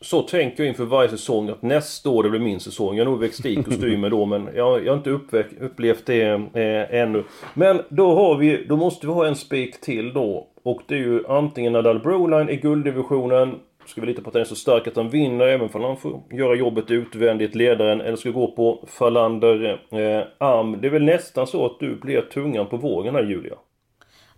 så 0.01 0.22
tänker 0.22 0.63
jag 0.63 0.67
inför 0.70 0.86
varje 0.86 1.10
säsong 1.10 1.50
att 1.50 1.62
nästa 1.62 2.10
år 2.10 2.24
det 2.24 2.29
blir 2.29 2.39
min 2.39 2.60
säsong. 2.60 2.98
Jag 2.98 3.05
har 3.05 3.12
nog 3.12 3.20
växt 3.20 3.46
i 3.46 3.63
kostymer 3.63 4.10
då 4.10 4.25
men 4.25 4.50
jag, 4.55 4.86
jag 4.86 4.91
har 4.91 4.98
inte 4.98 5.43
upplevt 5.60 6.05
det 6.05 6.24
eh, 6.53 7.01
ännu. 7.01 7.24
Men 7.53 7.81
då 7.89 8.15
har 8.15 8.38
vi, 8.38 8.65
då 8.70 8.77
måste 8.77 9.08
vi 9.08 9.13
ha 9.13 9.27
en 9.27 9.36
spik 9.36 9.81
till 9.81 10.13
då. 10.13 10.48
Och 10.63 10.81
det 10.88 10.96
är 10.96 11.00
ju 11.00 11.27
antingen 11.27 11.74
Nadal 11.74 12.00
Broline 12.00 12.50
i 12.50 12.55
gulddivisionen. 12.55 13.60
Ska 13.86 14.01
vi 14.01 14.08
lita 14.08 14.22
på 14.22 14.29
att 14.29 14.34
den 14.34 14.41
är 14.41 14.46
så 14.46 14.55
stark 14.55 14.88
att 14.88 14.96
han 14.96 15.10
vinner 15.10 15.48
även 15.48 15.70
om 15.74 15.84
han 15.84 15.98
får 15.98 16.22
göra 16.31 16.55
jobbet 16.55 16.91
utvändigt, 16.91 17.55
ledaren. 17.55 18.01
Eller 18.01 18.15
ska 18.15 18.29
vi 18.29 18.34
gå 18.34 18.51
på 18.51 18.86
Falander 18.88 19.81
eh, 19.91 20.24
Arm. 20.38 20.81
Det 20.81 20.88
är 20.88 20.91
väl 20.91 21.03
nästan 21.03 21.48
så 21.48 21.65
att 21.65 21.79
du 21.79 21.96
blir 21.96 22.22
tungan 22.22 22.67
på 22.67 22.77
vågen 22.77 23.15
här 23.15 23.24
Julia? 23.24 23.55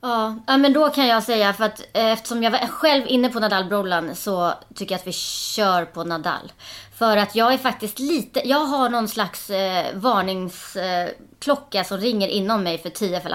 Ja, 0.05 0.35
men 0.47 0.73
då 0.73 0.89
kan 0.89 1.07
jag 1.07 1.23
säga 1.23 1.53
för 1.53 1.63
att 1.63 1.79
eh, 1.93 2.11
eftersom 2.11 2.43
jag 2.43 2.51
var 2.51 2.67
själv 2.67 3.03
inne 3.07 3.29
på 3.29 3.39
Nadal 3.39 3.65
Brollan 3.65 4.15
så 4.15 4.53
tycker 4.75 4.93
jag 4.93 4.99
att 4.99 5.07
vi 5.07 5.11
kör 5.11 5.85
på 5.85 6.03
Nadal. 6.03 6.51
För 6.97 7.17
att 7.17 7.35
jag 7.35 7.53
är 7.53 7.57
faktiskt 7.57 7.99
lite, 7.99 8.47
jag 8.47 8.65
har 8.65 8.89
någon 8.89 9.07
slags 9.07 9.49
eh, 9.49 9.85
varningsklocka 9.95 11.79
eh, 11.79 11.85
som 11.85 11.97
ringer 11.97 12.27
inom 12.27 12.63
mig 12.63 12.77
för 12.77 12.89
10 12.89 13.21
för 13.21 13.29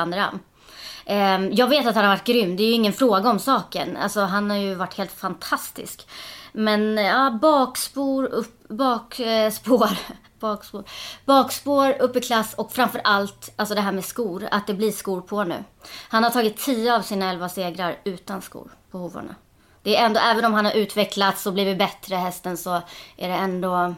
Eh, 1.05 1.47
jag 1.53 1.69
vet 1.69 1.87
att 1.87 1.95
han 1.95 2.05
har 2.05 2.13
varit 2.13 2.25
grym, 2.25 2.57
det 2.57 2.63
är 2.63 2.69
ju 2.69 2.73
ingen 2.73 2.93
fråga 2.93 3.31
om 3.31 3.39
saken. 3.39 3.97
Alltså 3.97 4.21
han 4.21 4.51
har 4.51 4.57
ju 4.57 4.75
varit 4.75 4.95
helt 4.95 5.13
fantastisk. 5.13 6.09
Men 6.53 6.97
ja, 6.97 7.39
bakspår, 7.43 8.25
upp, 8.25 8.69
bakspår 8.69 9.85
eh, 9.85 9.91
bakspår. 10.41 10.85
Bakspår, 11.25 12.03
upp 12.03 12.17
i 12.17 12.21
klass 12.21 12.55
och 12.55 12.73
framför 12.73 13.01
allt 13.05 13.53
alltså 13.57 13.75
det 13.75 13.81
här 13.81 13.93
med 13.93 14.05
skor. 14.05 14.49
Att 14.51 14.67
det 14.67 14.75
blir 14.75 14.93
skor 14.93 15.21
på 15.21 15.45
nu. 15.45 15.65
Han 16.09 16.25
har 16.25 16.31
tagit 16.31 16.57
10 16.57 16.97
av 16.97 17.03
sina 17.03 17.31
11 17.31 17.49
segrar 17.49 17.97
utan 18.05 18.43
skor 18.43 18.71
på 18.91 18.99
hovarna. 18.99 19.35
Det 19.83 19.97
är 19.97 20.07
ändå, 20.07 20.21
även 20.21 20.45
om 20.45 20.55
han 20.55 20.65
har 20.65 20.73
utvecklats 20.73 21.47
och 21.47 21.53
blivit 21.53 21.79
bättre 21.79 22.17
hästen 22.17 22.57
så 22.57 22.83
är 23.17 23.29
det 23.29 23.35
ändå 23.35 23.95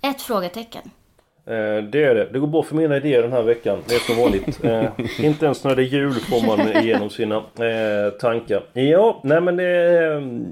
ett 0.00 0.22
frågetecken. 0.22 0.90
Eh, 1.48 1.84
det 1.84 2.04
är 2.04 2.14
det. 2.14 2.28
Det 2.32 2.38
går 2.38 2.46
bra 2.46 2.62
för 2.62 2.76
mina 2.76 2.96
idéer 2.96 3.22
den 3.22 3.32
här 3.32 3.42
veckan. 3.42 3.78
Det 3.88 3.94
är 3.94 3.98
som 3.98 4.16
vanligt. 4.16 4.64
Eh, 4.64 5.24
inte 5.26 5.44
ens 5.44 5.64
när 5.64 5.76
det 5.76 5.82
är 5.82 5.86
jul 5.86 6.12
får 6.12 6.46
man 6.46 6.84
igenom 6.84 7.10
sina 7.10 7.36
eh, 7.36 8.10
tankar. 8.20 8.62
Ja, 8.72 9.20
nej 9.24 9.40
men 9.40 9.56
det, 9.56 9.64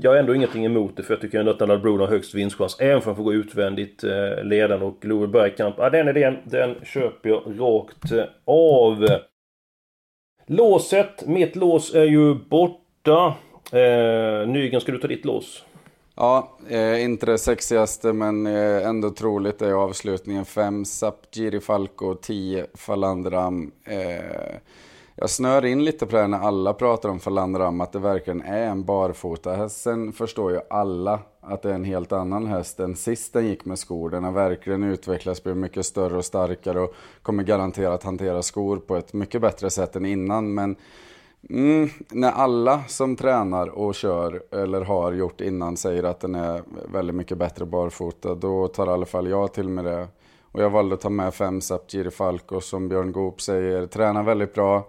jag 0.03 0.11
har 0.11 0.17
ändå 0.17 0.35
ingenting 0.35 0.65
emot 0.65 0.97
det 0.97 1.03
för 1.03 1.15
jag 1.15 1.21
tycker 1.21 1.39
ändå 1.41 1.51
att 1.51 1.59
Donald 1.59 1.83
Brown 1.83 2.01
har 2.01 2.07
högst 2.07 2.35
vinstchans. 2.35 2.81
Även 2.81 3.01
för 3.01 3.11
att 3.11 3.17
få 3.17 3.23
gå 3.23 3.33
utvändigt 3.33 4.05
eh, 4.05 4.45
ledande 4.45 4.87
och 4.87 5.05
Lower 5.05 5.27
Bergkamp. 5.27 5.75
Ja, 5.79 5.91
den 5.91 6.09
idén, 6.09 6.37
den 6.45 6.75
köper 6.85 7.29
jag 7.29 7.43
rakt 7.59 8.13
eh, 8.13 8.25
av. 8.45 9.09
Låset, 10.47 11.27
mitt 11.27 11.57
lås 11.57 11.95
är 11.95 12.05
ju 12.05 12.35
borta. 12.35 13.35
Eh, 13.73 14.49
Nygren, 14.49 14.81
ska 14.81 14.93
du 14.93 14.99
ta 14.99 15.09
ditt 15.09 15.25
lås? 15.25 15.65
Ja, 16.17 16.49
eh, 16.69 17.05
inte 17.05 17.27
det 17.27 17.39
sexigaste 17.39 18.13
men 18.13 18.47
eh, 18.47 18.87
ändå 18.89 19.11
troligt 19.11 19.63
är 19.63 19.73
avslutningen 19.73 20.45
5 20.45 20.85
Sapgiri 20.85 21.61
Falco, 21.61 22.15
10 22.15 22.67
Falandram. 22.75 23.73
Eh, 23.85 24.57
jag 25.17 25.31
snör 25.31 25.65
in 25.65 25.85
lite 25.85 26.07
på 26.07 26.13
det 26.13 26.21
här 26.21 26.29
när 26.29 26.39
alla 26.39 26.75
pratar 26.75 27.09
om 27.09 27.21
Falandram, 27.21 27.81
att 27.81 27.93
det 27.93 27.99
verkligen 27.99 28.43
är 28.43 28.67
en 28.67 28.85
barfota 28.85 29.53
häst. 29.57 29.83
Sen 29.83 30.13
förstår 30.13 30.53
ju 30.53 30.61
alla 30.71 31.21
att 31.41 31.63
det 31.63 31.71
är 31.71 31.75
en 31.75 31.85
helt 31.85 32.13
annan 32.13 32.47
häst 32.47 32.81
än 32.81 32.97
sist 32.97 33.33
den 33.33 33.47
gick 33.47 33.65
med 33.65 33.79
skor. 33.79 34.11
Den 34.11 34.25
har 34.25 34.33
verkligen 34.33 34.83
utvecklats, 34.83 35.43
blivit 35.43 35.63
mycket 35.63 35.87
större 35.87 36.17
och 36.17 36.25
starkare 36.25 36.81
och 36.81 36.95
kommer 37.23 37.43
garanterat 37.43 38.03
hantera 38.03 38.43
skor 38.43 38.77
på 38.77 38.97
ett 38.97 39.13
mycket 39.13 39.41
bättre 39.41 39.71
sätt 39.71 39.97
än 39.97 40.07
innan. 40.07 40.55
Men 40.55 40.77
Mm, 41.51 41.89
när 42.11 42.31
alla 42.31 42.85
som 42.89 43.17
tränar 43.17 43.69
och 43.69 43.95
kör 43.95 44.43
eller 44.51 44.81
har 44.81 45.13
gjort 45.13 45.41
innan 45.41 45.77
säger 45.77 46.03
att 46.03 46.21
den 46.21 46.35
är 46.35 46.63
väldigt 46.93 47.17
mycket 47.17 47.39
bättre 47.39 47.67
barfota, 47.67 48.35
då 48.35 48.69
tar 48.69 48.87
i 48.87 48.91
alla 48.91 49.07
fall 49.07 49.29
jag 49.29 49.53
till 49.53 49.69
mig 49.69 49.85
det. 49.85 50.09
Och 50.43 50.63
jag 50.63 50.71
valde 50.71 50.95
att 50.95 51.01
ta 51.01 51.11
med 51.11 51.35
fem 51.35 51.61
Sapgiri 51.61 52.11
Falco 52.11 52.61
som 52.61 52.89
Björn 52.89 53.13
Goop 53.13 53.41
säger, 53.41 53.87
tränar 53.87 54.23
väldigt 54.23 54.55
bra. 54.55 54.89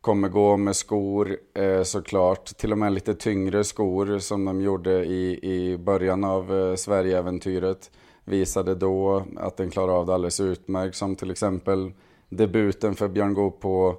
Kommer 0.00 0.28
gå 0.28 0.56
med 0.56 0.76
skor 0.76 1.36
eh, 1.54 1.82
såklart, 1.82 2.44
till 2.44 2.72
och 2.72 2.78
med 2.78 2.92
lite 2.92 3.14
tyngre 3.14 3.64
skor 3.64 4.18
som 4.18 4.44
de 4.44 4.60
gjorde 4.60 5.04
i, 5.04 5.38
i 5.42 5.78
början 5.78 6.24
av 6.24 6.54
eh, 6.54 6.74
Sverigeäventyret. 6.74 7.90
Visade 8.24 8.74
då 8.74 9.24
att 9.36 9.56
den 9.56 9.70
klarar 9.70 9.92
av 9.92 10.06
det 10.06 10.14
alldeles 10.14 10.40
utmärkt, 10.40 10.96
som 10.96 11.16
till 11.16 11.30
exempel 11.30 11.92
debuten 12.28 12.94
för 12.94 13.08
Björn 13.08 13.34
Goop 13.34 13.60
på 13.60 13.96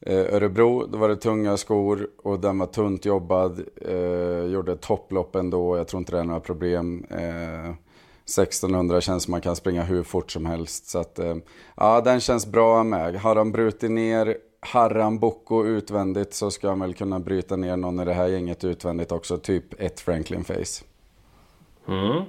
Eh, 0.00 0.34
Örebro, 0.34 0.86
då 0.86 0.98
var 0.98 1.08
det 1.08 1.16
tunga 1.16 1.56
skor 1.56 2.08
och 2.22 2.40
den 2.40 2.58
var 2.58 2.66
tunt 2.66 3.04
jobbad. 3.04 3.64
Eh, 3.76 4.44
gjorde 4.44 4.76
topplopp 4.76 5.34
ändå, 5.34 5.76
jag 5.76 5.88
tror 5.88 5.98
inte 5.98 6.12
det 6.12 6.18
är 6.18 6.24
några 6.24 6.40
problem. 6.40 7.06
Eh, 7.10 7.74
1600 8.24 9.00
känns 9.00 9.22
som 9.22 9.30
man 9.30 9.40
kan 9.40 9.56
springa 9.56 9.82
hur 9.82 10.02
fort 10.02 10.30
som 10.30 10.46
helst. 10.46 10.86
Så 10.88 10.98
att, 10.98 11.18
eh, 11.18 11.36
ja, 11.76 12.00
den 12.00 12.20
känns 12.20 12.46
bra 12.46 12.82
med. 12.84 13.16
Har 13.16 13.34
de 13.34 13.52
brutit 13.52 13.90
ner 13.90 14.36
Harran 14.60 15.18
Boko 15.18 15.64
utvändigt 15.64 16.34
så 16.34 16.50
ska 16.50 16.68
han 16.68 16.80
väl 16.80 16.94
kunna 16.94 17.20
bryta 17.20 17.56
ner 17.56 17.76
någon 17.76 18.00
i 18.00 18.04
det 18.04 18.12
här 18.12 18.26
gänget 18.26 18.64
utvändigt 18.64 19.12
också. 19.12 19.38
Typ 19.38 19.80
ett 19.80 20.00
Franklin 20.00 20.44
Face. 20.44 20.84
Mm. 21.88 22.22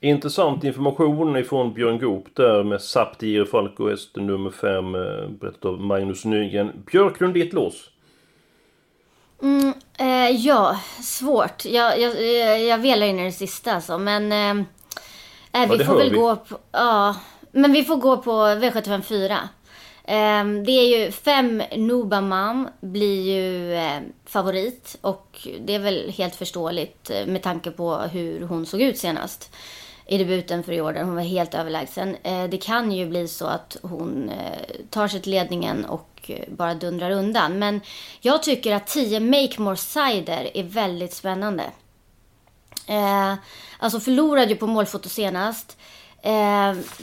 Intressant 0.00 0.64
information 0.64 1.36
ifrån 1.36 1.74
Björn 1.74 1.98
Goop 1.98 2.24
där 2.34 2.64
med 2.64 2.82
Saptir 2.82 3.44
Falco 3.44 3.88
häst 3.88 4.16
nummer 4.16 4.50
5 4.50 4.94
eh, 4.94 5.28
berättat 5.40 5.64
av 5.64 5.80
Magnus 5.80 6.24
Nygren. 6.24 6.84
Björklund, 6.86 7.34
ditt 7.34 7.52
lås? 7.52 7.90
Mm, 9.42 9.72
eh, 9.98 10.30
ja, 10.30 10.80
svårt. 11.02 11.64
Jag, 11.64 12.00
jag, 12.00 12.22
jag 12.62 12.78
velar 12.78 13.06
in 13.06 13.18
i 13.18 13.24
det 13.24 13.32
sista 13.32 13.72
alltså, 13.72 13.98
men... 13.98 14.32
Eh, 14.32 14.64
eh 15.62 15.70
vi 15.70 15.84
får 15.84 15.96
väl 15.96 16.10
vi. 16.10 16.16
gå 16.16 16.36
på... 16.36 16.58
Ja, 16.72 17.16
men 17.52 17.72
vi 17.72 17.84
får 17.84 17.96
gå 17.96 18.16
på 18.16 18.30
V754. 18.30 19.36
Ehm, 20.06 20.64
det 20.64 20.72
är 20.72 20.98
ju 20.98 21.12
fem 21.12 21.62
Nubamam 21.76 22.68
blir 22.80 23.22
ju 23.22 23.74
eh, 23.74 24.00
favorit 24.24 24.96
och 25.00 25.48
det 25.60 25.74
är 25.74 25.78
väl 25.78 26.10
helt 26.10 26.34
förståeligt 26.36 27.10
eh, 27.10 27.26
med 27.26 27.42
tanke 27.42 27.70
på 27.70 27.96
hur 27.96 28.40
hon 28.40 28.66
såg 28.66 28.80
ut 28.80 28.98
senast 28.98 29.50
i 30.06 30.18
debuten 30.18 30.62
för 30.62 30.72
i 30.72 30.80
år 30.80 30.92
där 30.92 31.02
hon 31.02 31.14
var 31.14 31.22
helt 31.22 31.54
överlägsen. 31.54 32.16
Eh, 32.22 32.44
det 32.44 32.56
kan 32.56 32.92
ju 32.92 33.06
bli 33.06 33.28
så 33.28 33.46
att 33.46 33.76
hon 33.82 34.30
tar 34.90 35.08
sig 35.08 35.20
till 35.20 35.32
ledningen 35.32 35.84
och 35.84 36.30
bara 36.48 36.74
dundrar 36.74 37.10
undan. 37.10 37.58
Men 37.58 37.80
jag 38.20 38.42
tycker 38.42 38.74
att 38.74 38.86
10 38.86 39.20
Make 39.20 39.62
More 39.62 39.76
Cider 39.76 40.50
är 40.54 40.62
väldigt 40.62 41.12
spännande. 41.12 41.62
Alltså 43.78 44.00
förlorade 44.00 44.46
ju 44.46 44.56
på 44.56 44.66
målfoto 44.66 45.08
senast. 45.08 45.76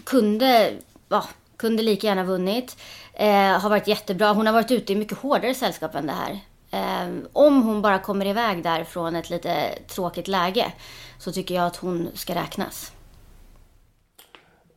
Kunde, 0.03 0.73
ja, 1.09 1.23
kunde 1.61 1.83
lika 1.83 2.07
gärna 2.07 2.23
vunnit. 2.23 2.77
Eh, 3.13 3.59
har 3.59 3.69
varit 3.69 3.87
jättebra. 3.87 4.33
Hon 4.33 4.45
har 4.45 4.53
varit 4.53 4.71
ute 4.71 4.93
i 4.93 4.95
mycket 4.95 5.17
hårdare 5.17 5.53
sällskap 5.53 5.95
än 5.95 6.07
det 6.07 6.13
här. 6.13 6.39
Eh, 6.71 7.09
om 7.33 7.61
hon 7.63 7.81
bara 7.81 7.99
kommer 7.99 8.25
iväg 8.25 8.63
där 8.63 8.83
från 8.83 9.15
ett 9.15 9.29
lite 9.29 9.79
tråkigt 9.87 10.27
läge 10.27 10.73
så 11.17 11.31
tycker 11.31 11.55
jag 11.55 11.65
att 11.65 11.75
hon 11.75 12.09
ska 12.13 12.35
räknas. 12.35 12.91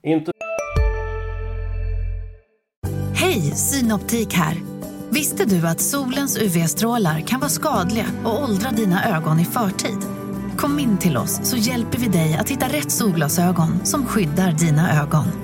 Inte... 0.02 0.32
Hej, 3.14 3.40
Synoptik 3.40 4.34
här. 4.34 4.56
Visste 5.10 5.44
du 5.44 5.66
att 5.66 5.80
solens 5.80 6.38
UV-strålar 6.38 7.20
kan 7.20 7.40
vara 7.40 7.50
skadliga 7.50 8.06
och 8.24 8.42
åldra 8.42 8.70
dina 8.70 9.16
ögon 9.16 9.40
i 9.40 9.44
förtid? 9.44 9.98
Kom 10.56 10.78
in 10.78 10.98
till 10.98 11.16
oss 11.16 11.40
så 11.50 11.56
hjälper 11.56 11.98
vi 11.98 12.08
dig 12.08 12.36
att 12.40 12.48
hitta 12.48 12.66
rätt 12.66 12.90
solglasögon 12.90 13.86
som 13.86 14.06
skyddar 14.06 14.52
dina 14.52 15.02
ögon. 15.02 15.43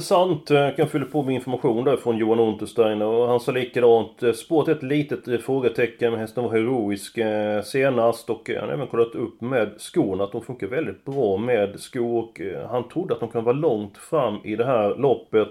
Intressant. 0.00 0.50
Eh, 0.50 0.56
jag 0.56 0.76
kan 0.76 0.88
fylla 0.88 1.04
på 1.04 1.22
med 1.22 1.34
information 1.34 1.84
där 1.84 1.96
från 1.96 2.16
Johan 2.16 2.40
Untersteiner 2.40 3.06
och 3.06 3.28
han 3.28 3.40
sa 3.40 3.52
likadant. 3.52 4.22
Eh, 4.22 4.32
spåret 4.32 4.68
är 4.68 4.72
ett 4.72 4.82
litet 4.82 5.28
eh, 5.28 5.38
frågetecken, 5.38 6.14
hästen 6.14 6.44
var 6.44 6.50
heroisk 6.50 7.18
senast 7.64 8.30
och 8.30 8.50
han 8.60 8.68
har 8.68 8.74
även 8.74 8.86
kollat 8.86 9.14
upp 9.14 9.40
med 9.40 9.70
skorna 9.78 10.24
att 10.24 10.32
de 10.32 10.42
funkar 10.42 10.66
väldigt 10.66 11.04
bra 11.04 11.36
med 11.36 11.80
skor 11.80 12.18
och 12.18 12.40
han 12.70 12.88
trodde 12.88 13.14
att 13.14 13.20
de 13.20 13.28
kan 13.28 13.44
vara 13.44 13.56
långt 13.56 13.98
fram 13.98 14.38
i 14.44 14.56
det 14.56 14.64
här 14.64 14.96
loppet. 14.96 15.48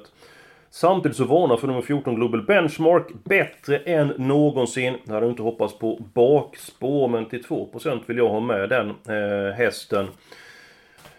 Samtidigt 0.69 1.17
så 1.17 1.23
varnar 1.23 1.57
för 1.57 1.67
nummer 1.67 1.81
14 1.81 2.15
Global 2.15 2.45
Benchmark 2.45 3.07
bättre 3.23 3.77
än 3.77 4.07
någonsin. 4.17 4.93
Jag 5.05 5.13
hade 5.13 5.27
inte 5.27 5.43
hoppats 5.43 5.79
på 5.79 5.99
bakspår 6.13 7.07
men 7.07 7.25
till 7.25 7.43
2% 7.43 7.99
vill 8.05 8.17
jag 8.17 8.29
ha 8.29 8.39
med 8.39 8.69
den 8.69 8.89
eh, 8.89 9.53
hästen. 9.53 10.07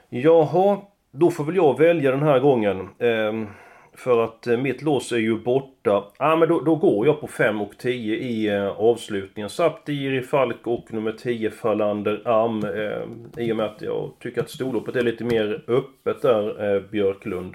Jaha, 0.08 0.78
då 1.10 1.30
får 1.30 1.44
väl 1.44 1.56
jag 1.56 1.78
välja 1.78 2.10
den 2.10 2.22
här 2.22 2.38
gången. 2.38 2.88
Ehm, 2.98 3.46
för 3.94 4.24
att 4.24 4.46
eh, 4.46 4.58
mitt 4.58 4.82
lås 4.82 5.12
är 5.12 5.16
ju 5.16 5.38
borta. 5.38 6.04
Ja 6.18 6.36
men 6.36 6.48
då, 6.48 6.60
då 6.60 6.76
går 6.76 7.06
jag 7.06 7.20
på 7.20 7.26
5 7.26 7.60
och 7.60 7.78
10 7.78 8.16
i 8.16 8.48
eh, 8.48 8.68
avslutningen. 8.68 9.50
Saptiri 9.50 10.22
Falk 10.22 10.66
och 10.66 10.92
nummer 10.92 11.12
10 11.12 11.50
Falander 11.50 12.22
Am. 12.24 12.64
Eh, 12.64 13.44
I 13.44 13.52
och 13.52 13.56
med 13.56 13.66
att 13.66 13.82
jag 13.82 14.10
tycker 14.22 14.40
att 14.40 14.50
storloppet 14.50 14.96
är 14.96 15.02
lite 15.02 15.24
mer 15.24 15.64
öppet 15.68 16.22
där, 16.22 16.74
eh, 16.74 16.82
Björklund. 16.82 17.54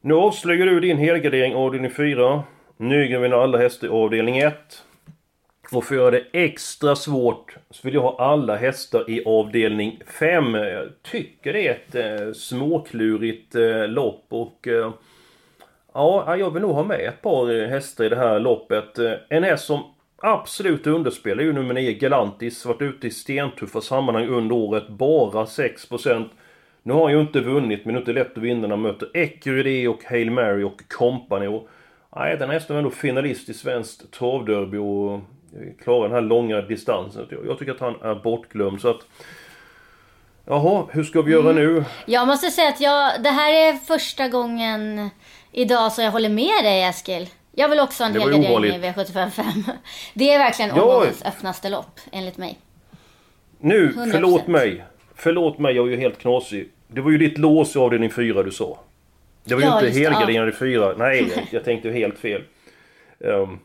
Nu 0.00 0.14
avslöjar 0.14 0.66
du 0.66 0.80
din 0.80 0.98
helgardering 0.98 1.54
avdelning 1.54 1.90
4. 1.90 2.42
Nygren 2.76 3.22
vinner 3.22 3.36
alla 3.36 3.58
hästar 3.58 3.86
i 3.86 3.90
avdelning 3.90 4.38
1. 4.38 4.54
Och 5.74 5.84
för 5.84 5.94
att 5.94 6.00
göra 6.00 6.10
det 6.10 6.24
extra 6.32 6.96
svårt 6.96 7.56
så 7.70 7.80
vill 7.82 7.94
jag 7.94 8.02
ha 8.02 8.16
alla 8.18 8.56
hästar 8.56 9.10
i 9.10 9.24
avdelning 9.24 10.00
5. 10.06 10.54
Jag 10.54 10.88
tycker 11.02 11.52
det 11.52 11.68
är 11.68 11.70
ett 11.70 11.94
eh, 11.94 12.32
småklurigt 12.32 13.54
eh, 13.54 13.88
lopp 13.88 14.24
och... 14.28 14.68
Eh, 14.68 14.92
ja, 15.94 16.36
jag 16.36 16.50
vill 16.50 16.62
nog 16.62 16.70
ha 16.70 16.84
med 16.84 17.00
ett 17.00 17.22
par 17.22 17.62
eh, 17.62 17.68
hästar 17.68 18.04
i 18.04 18.08
det 18.08 18.16
här 18.16 18.40
loppet. 18.40 18.98
Eh, 18.98 19.12
En 19.28 19.44
häst 19.44 19.64
som 19.64 19.82
absolut 20.16 20.86
underspelar 20.86 21.42
är 21.42 21.46
ju 21.46 21.52
nummer 21.52 21.74
9 21.74 21.92
Galantis. 21.92 22.66
Varit 22.66 22.82
ute 22.82 23.06
i 23.06 23.10
stentuffa 23.10 23.80
sammanhang 23.80 24.26
under 24.28 24.56
året. 24.56 24.88
Bara 24.88 25.44
6%. 25.44 26.28
Nu 26.82 26.92
har 26.92 27.02
han 27.02 27.12
ju 27.12 27.20
inte 27.20 27.40
vunnit, 27.40 27.84
men 27.84 27.94
det 27.94 27.98
är 27.98 28.00
inte 28.00 28.12
lätt 28.12 28.36
att 28.36 28.42
vinna 28.42 28.60
när 28.60 28.68
han 28.68 28.82
möter 28.82 29.08
Ecuride 29.14 29.88
och 29.88 30.04
Hail 30.04 30.30
Mary 30.30 30.62
och 30.62 30.82
Company. 30.88 31.46
Och, 31.46 31.68
nej, 32.16 32.36
den 32.36 32.48
här 32.48 32.54
hästen 32.54 32.76
var 32.76 32.78
ändå 32.78 32.90
finalist 32.90 33.48
i 33.48 33.54
svenskt 33.54 34.10
travderby 34.12 34.78
och 34.78 35.20
klarar 35.82 36.02
den 36.02 36.12
här 36.12 36.20
långa 36.20 36.60
distansen. 36.60 37.26
Jag- 37.46 37.58
tycker 37.58 37.72
att 37.72 37.80
han 37.80 37.94
är 38.02 38.14
bortglömd, 38.14 38.80
så 38.80 38.88
att... 38.88 39.00
Jaha, 40.46 40.86
hur 40.90 41.04
ska 41.04 41.22
vi 41.22 41.32
göra 41.32 41.52
nu? 41.52 41.84
Jag 42.06 42.26
måste 42.26 42.50
säga 42.50 42.68
att 42.68 42.80
jag, 42.80 43.22
det 43.22 43.28
här 43.30 43.52
är 43.52 43.72
första 43.72 44.28
gången 44.28 45.10
idag 45.52 45.92
som 45.92 46.04
jag 46.04 46.12
håller 46.12 46.28
med 46.28 46.64
dig 46.64 46.82
Eskil. 46.82 47.28
Jag 47.52 47.68
vill 47.68 47.80
också 47.80 48.02
ha 48.02 48.08
en 48.08 48.14
ju 48.14 48.20
helgardering 48.20 48.46
i 48.46 48.50
ovanligt. 48.50 48.74
V755. 49.16 49.42
Det 50.14 50.30
är 50.32 50.38
verkligen 50.38 50.76
Ja. 50.76 50.82
omgångens 50.82 51.24
öppnaste 51.24 51.68
lopp, 51.68 52.00
enligt 52.12 52.36
mig. 52.38 52.58
Nu, 53.58 53.92
100%. 53.92 54.10
förlåt 54.12 54.46
mig. 54.46 54.84
Förlåt 55.14 55.58
mig, 55.58 55.74
jag 55.76 55.86
är 55.86 55.90
ju 55.90 55.96
helt 55.96 56.18
knasig. 56.18 56.68
Det 56.88 57.00
var 57.00 57.10
ju 57.10 57.18
ditt 57.18 57.38
lås 57.38 57.76
i 57.76 57.78
avdelning 57.78 58.10
4 58.10 58.42
du 58.42 58.50
sa. 58.50 58.78
Det 59.44 59.54
var 59.54 59.62
ju 59.62 59.66
Ja, 59.68 59.74
inte 59.74 59.86
just 59.86 59.98
det, 59.98 60.04
helgarderad 60.04 60.48
i 60.48 60.52
4. 60.52 60.94
Nej, 60.98 61.32
jag, 61.36 61.46
jag 61.50 61.64
tänkte 61.64 61.88
ju 61.88 61.94
helt 61.94 62.18
fel. 62.18 62.42
Um, 63.18 63.58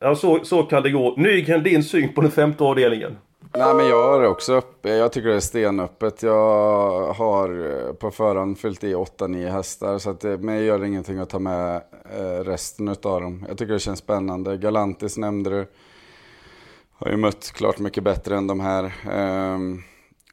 ja, 0.00 0.14
så, 0.14 0.44
så 0.44 0.62
kan 0.62 0.82
det 0.82 0.90
gå. 0.90 1.14
Nygren, 1.16 1.62
din 1.62 1.84
syn 1.84 2.12
på 2.14 2.20
den 2.20 2.30
femte 2.30 2.64
avdelningen? 2.64 3.16
Nej 3.56 3.74
men 3.74 3.88
jag 3.88 4.02
har 4.12 4.20
det 4.20 4.28
också 4.28 4.54
uppe. 4.54 4.88
Jag 4.88 5.12
tycker 5.12 5.28
det 5.28 5.34
är 5.34 5.40
stenöppet. 5.40 6.22
Jag 6.22 7.12
har 7.12 7.66
eh, 7.88 7.92
på 7.92 8.10
förhand 8.10 8.58
fyllt 8.58 8.84
i 8.84 8.94
8-9 8.94 9.50
hästar. 9.50 9.98
Så 9.98 10.10
att 10.10 10.20
det, 10.20 10.38
mig 10.38 10.64
gör 10.64 10.78
det 10.78 10.86
ingenting 10.86 11.18
att 11.18 11.30
ta 11.30 11.38
med 11.38 11.82
eh, 12.16 12.44
resten 12.44 12.88
av 12.88 12.96
dem. 13.02 13.44
Jag 13.48 13.58
tycker 13.58 13.72
det 13.72 13.78
känns 13.78 13.98
spännande. 13.98 14.56
Galantis 14.56 15.18
nämnde 15.18 15.50
du. 15.50 15.66
Har 16.92 17.10
ju 17.10 17.16
mött 17.16 17.52
klart 17.52 17.78
mycket 17.78 18.04
bättre 18.04 18.36
än 18.36 18.46
de 18.46 18.60
här. 18.60 18.84
Um, 19.54 19.82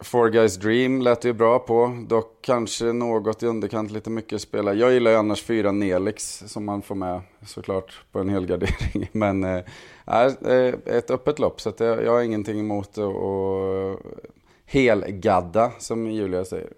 Four 0.03 0.29
Guys 0.29 0.57
Dream 0.57 1.01
lät 1.01 1.25
ju 1.25 1.33
bra 1.33 1.59
på. 1.59 2.05
Dock 2.07 2.37
kanske 2.41 2.85
något 2.85 3.43
i 3.43 3.45
underkant 3.45 3.91
lite 3.91 4.09
mycket 4.09 4.41
spela. 4.41 4.73
Jag 4.73 4.93
gillar 4.93 5.11
ju 5.11 5.17
annars 5.17 5.43
fyra 5.43 5.71
Nelix 5.71 6.43
som 6.47 6.65
man 6.65 6.81
får 6.81 6.95
med 6.95 7.21
såklart 7.45 8.01
på 8.11 8.19
en 8.19 8.29
helgardering. 8.29 9.09
Men 9.11 9.43
eh, 9.43 9.63
är 10.05 10.51
eh, 10.51 10.73
ett 10.85 11.11
öppet 11.11 11.39
lopp 11.39 11.61
så 11.61 11.69
att 11.69 11.79
jag, 11.79 12.03
jag 12.03 12.11
har 12.11 12.21
ingenting 12.21 12.59
emot 12.59 12.97
att 12.97 13.99
helgadda 14.65 15.71
som 15.79 16.11
Julia 16.11 16.45
säger. 16.45 16.69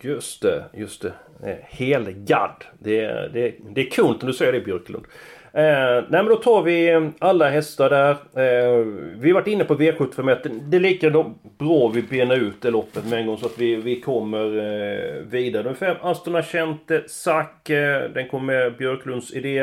Just 0.00 0.42
det, 0.42 0.64
just 0.74 1.02
det. 1.02 1.12
Eh, 1.42 1.56
Helgadd. 1.62 2.64
Det, 2.78 3.06
det, 3.32 3.54
det 3.74 3.80
är 3.80 3.90
coolt 3.90 4.22
när 4.22 4.26
du 4.26 4.34
säger 4.34 4.52
det 4.52 4.60
Björklund. 4.60 5.04
Eh, 5.52 5.62
nej 5.62 6.04
men 6.10 6.26
då 6.26 6.36
tar 6.36 6.62
vi 6.62 7.10
alla 7.18 7.48
hästar 7.50 7.90
där. 7.90 8.10
Eh, 8.10 8.84
vi 9.16 9.30
har 9.30 9.34
varit 9.34 9.46
inne 9.46 9.64
på 9.64 9.74
V75. 9.74 10.26
Det- 10.42 10.48
Det 10.70 10.76
är 10.76 10.80
lika 10.80 11.10
då- 11.10 11.34
bra 11.58 11.88
vi 11.88 12.02
benar 12.02 12.36
ut 12.36 12.62
det 12.62 12.70
loppet 12.70 13.04
med 13.06 13.18
en 13.18 13.26
gång 13.26 13.38
så 13.38 13.46
att 13.46 13.58
vi, 13.58 13.76
vi 13.76 14.00
kommer 14.00 14.44
eh, 14.58 15.22
vidare. 15.22 15.62
Nummer 15.62 15.76
5, 15.76 15.96
Aston 16.02 16.36
Achente 16.36 17.02
Sack. 17.08 17.70
Eh, 17.70 18.02
den 18.10 18.28
kommer 18.28 18.46
med 18.52 18.76
Björklunds 18.76 19.32
idé. 19.34 19.58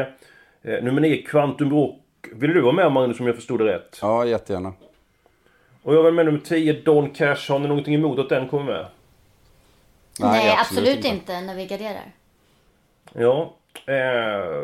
Eh, 0.64 0.84
nummer 0.84 1.02
9, 1.02 1.22
Quantum 1.22 1.70
Rock. 1.72 2.00
Vill 2.34 2.54
du 2.54 2.62
vara 2.62 2.74
med 2.74 2.92
Magnus 2.92 3.20
om 3.20 3.28
jag 3.28 3.36
förstod 3.36 3.60
det 3.60 3.66
rätt? 3.66 4.00
Ja, 4.02 4.26
jättegärna. 4.26 4.74
Och 5.84 5.96
jag 5.96 6.04
vill 6.04 6.14
med 6.14 6.26
nummer 6.26 6.40
10, 6.40 6.74
Don 6.74 7.10
Cash. 7.10 7.50
Har 7.50 7.60
ni 7.60 7.68
någonting 7.68 7.96
emot 7.96 8.20
att 8.20 8.30
den 8.30 8.48
kommer 8.48 8.64
med? 8.74 8.86
Nej, 10.20 10.56
absolut, 10.60 11.06
inte. 11.06 11.42
när 11.42 11.56
vi 11.56 11.66
garderar. 11.66 12.12
Ja. 13.14 13.54
Eh, 13.86 14.64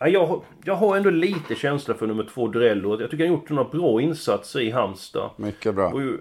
ja, 0.00 0.08
jag, 0.08 0.26
har- 0.26 0.42
jag 0.64 0.74
har 0.74 0.96
ändå 0.96 1.10
lite 1.10 1.54
känsla 1.54 1.94
för 1.94 2.06
nummer 2.06 2.24
två 2.34 2.48
Drello. 2.48 3.00
Jag 3.00 3.10
tycker 3.10 3.24
han 3.24 3.34
gjort 3.34 3.50
några 3.50 3.70
bra 3.70 4.00
insatser 4.00 4.60
i 4.60 4.70
Halmstad. 4.70 5.30
Mycket 5.36 5.74
bra. 5.74 5.88
Och 5.92 6.00
ju 6.02 6.18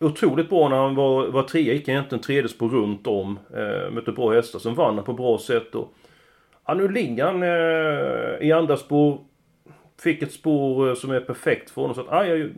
otroligt 0.00 0.48
bra 0.48 0.68
när 0.68 0.76
han 0.76 0.94
var, 0.94 1.26
var 1.28 1.42
trea. 1.42 1.72
Gick 1.74 1.88
egentligen 1.88 2.22
tredje 2.22 2.48
spår 2.48 2.68
runt 2.68 3.06
om. 3.06 3.38
Eh, 3.54 3.90
mötte 3.90 4.12
bra 4.12 4.32
hästar. 4.32 4.58
Sen 4.58 4.74
vann 4.74 4.94
han 4.94 5.04
på 5.04 5.12
bra 5.12 5.38
sätt. 5.38 5.74
Och, 5.74 5.92
ja, 6.66 6.74
nu 6.74 6.88
ligger 6.88 7.24
han 7.24 7.42
eh, 7.42 8.48
i 8.48 8.52
andra 8.52 8.76
spår. 8.76 9.20
Fick 10.02 10.22
ett 10.22 10.32
spår 10.32 10.88
eh, 10.88 10.94
som 10.94 11.10
är 11.10 11.20
perfekt 11.20 11.70
för 11.70 11.80
honom. 11.80 11.94
Så 11.94 12.00
att, 12.00 12.06
ja, 12.10 12.24
jag, 12.26 12.50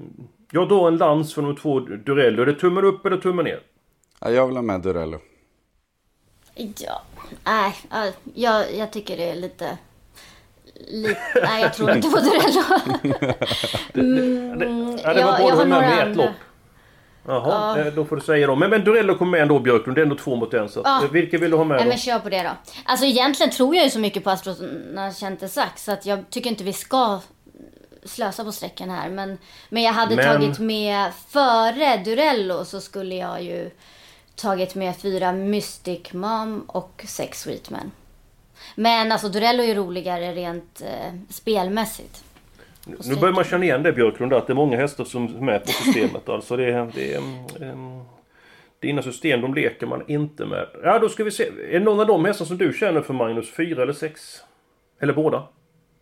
jag 0.53 0.68
drar 0.68 0.88
en 0.88 0.96
lans 0.96 1.35
för 1.35 1.42
nummer 1.42 1.55
två 1.55 1.81
Durello. 1.81 2.42
Är 2.42 2.46
det 2.46 2.55
tummen 2.55 2.85
upp 2.85 3.07
eller 3.07 3.16
tummen 3.16 3.44
ner? 3.44 3.61
Ja, 4.20 4.31
jag 4.31 4.46
vill 4.46 4.57
ha 4.57 4.62
med 4.62 4.81
Durello. 4.81 5.18
Ja, 6.55 7.03
nej, 7.44 7.75
ja, 7.90 8.07
jag, 8.35 8.75
jag 8.75 8.92
tycker 8.92 9.16
det 9.16 9.31
är 9.31 9.35
lite... 9.35 9.79
lite 10.88 11.20
nej, 11.42 11.62
jag 11.62 11.74
tror 11.74 11.90
inte 11.90 12.08
på 12.08 12.16
Durello. 12.18 12.62
Mm, 13.94 14.98
Ja, 15.04 15.14
det 15.14 15.24
var 15.24 15.38
jag- 15.40 15.48
har 15.50 15.56
var 15.56 15.64
med 15.66 16.08
ett 16.11 16.16
lopp. 16.16 16.30
Jaha, 17.26 17.78
eh, 17.80 17.87
då 17.92 18.04
får 18.04 18.16
du 18.16 18.22
säga 18.22 18.46
då. 18.46 18.56
Men, 18.56 18.70
men 18.70 18.85
Durello 18.85 19.14
kommer 19.18 19.30
med 19.32 19.42
ändå 19.42 19.58
Björklund. 19.58 19.96
Det 19.96 20.00
är 20.00 20.02
ändå 20.02 20.16
två 20.16 20.37
mot 20.37 20.54
en. 20.54 20.68
Så 20.68 20.80
Ja. 20.85 21.04
eh, 21.04 21.11
vilka 21.11 21.38
vill 21.38 21.50
du 21.50 21.56
ha 21.56 21.64
med 21.64 21.76
Nej 21.76 21.85
då? 21.85 21.88
men 21.88 21.98
kör 21.98 22.18
på 22.18 22.28
det 22.28 22.42
då. 22.42 22.50
Alltså 22.85 23.06
egentligen 23.06 23.52
tror 23.52 23.74
jag 23.76 23.85
ju 23.85 23.90
så 23.90 23.98
mycket 23.98 24.24
på 24.24 24.30
Astrona 24.30 25.12
Sax 25.48 25.85
så 25.85 25.92
att 25.92 26.06
jag 26.06 26.24
tycker 26.30 26.50
inte 26.50 26.64
vi 26.64 26.72
ska 26.72 27.20
slösa 28.04 28.44
på 28.44 28.52
sträckan 28.52 28.90
här. 28.90 29.08
Men, 29.11 29.38
men 29.68 29.82
jag 29.82 29.92
hade 29.92 30.16
Men- 30.16 30.24
tagit 30.40 30.58
med, 30.58 31.11
före 31.28 31.96
Durello 32.04 32.64
så 32.64 32.80
skulle 32.80 33.14
jag 33.14 33.42
ju 33.42 33.70
tagit 34.37 34.74
med 34.74 34.96
fyra 34.96 35.32
Mystic 35.32 36.12
Mom 36.12 36.64
och 36.66 37.04
sex 37.08 37.40
Sweetman. 37.40 37.90
Men 38.75 39.12
alltså 39.12 39.29
Durello 39.29 39.62
är 39.62 39.66
ju 39.66 39.75
roligare 39.75 40.33
rent 40.33 40.83
eh, 40.85 41.12
spelmässigt. 41.29 42.25
Nu 43.05 43.16
börjar 43.16 43.35
man 43.35 43.44
känna 43.44 43.64
igen 43.64 43.83
det 43.83 43.92
Björklund, 43.92 44.33
att 44.33 44.46
det 44.46 44.53
är 44.53 44.55
många 44.55 44.77
hästar 44.77 45.05
som 45.05 45.25
är 45.37 45.40
med 45.40 45.62
på 45.62 45.68
systemet. 45.72 46.29
Alltså 46.29 46.57
det, 46.57 46.64
är- 46.72 46.90
det 46.94 47.14
är... 47.14 47.18
Um, 47.72 48.03
dina 48.81 49.03
system, 49.03 49.40
de 49.40 49.55
leker 49.55 49.87
man 49.87 50.03
inte 50.09 50.46
med. 50.46 50.66
Ja, 50.85 50.98
då 50.98 51.09
ska 51.09 51.25
vi 51.25 51.31
se. 51.31 51.42
Är 51.70 51.79
det 51.79 51.85
någon 51.85 52.01
av 52.01 52.07
de 52.07 52.25
hästar 52.25 52.44
som 52.44 52.59
du 52.59 52.72
känner 52.72 53.01
för 53.01 53.14
Magnus? 53.14 53.51
Fyra 53.51 53.83
eller 53.83 53.92
sex? 53.92 54.20
Eller 55.01 55.12
båda? 55.12 55.42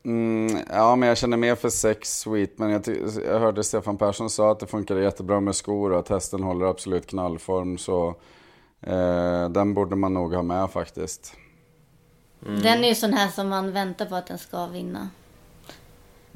Mm, 0.05 0.59
ja, 0.70 0.96
men 0.96 1.09
jag 1.09 1.18
känner 1.18 1.37
mer 1.37 1.55
för 1.55 1.68
sex 1.68 2.18
sweet. 2.20 2.59
Men 2.59 2.70
jag, 2.70 2.83
jag 3.27 3.38
hörde 3.40 3.64
Stefan 3.64 3.96
Persson 3.99 4.31
sa 4.31 4.51
att 4.53 4.61
det 4.61 4.66
funkar 4.66 4.96
jättebra 4.96 5.40
med 5.40 5.55
skor 5.55 5.92
och 5.92 5.99
att 5.99 6.09
hästen 6.09 6.42
håller 6.42 6.66
absolut 6.66 7.07
knallform. 7.07 7.79
Så 7.79 8.09
eh, 8.87 9.49
den 9.49 9.75
borde 9.75 9.96
man 9.96 10.14
nog 10.14 10.35
ha 10.35 10.42
med 10.42 10.70
faktiskt. 10.70 11.35
Den 12.40 12.85
är 12.85 12.88
ju 12.88 12.94
sån 12.94 13.12
här 13.12 13.29
som 13.29 13.48
man 13.48 13.72
väntar 13.72 14.07
på 14.07 14.14
att 14.14 14.26
den 14.26 14.38
ska 14.38 14.66
vinna. 14.66 15.09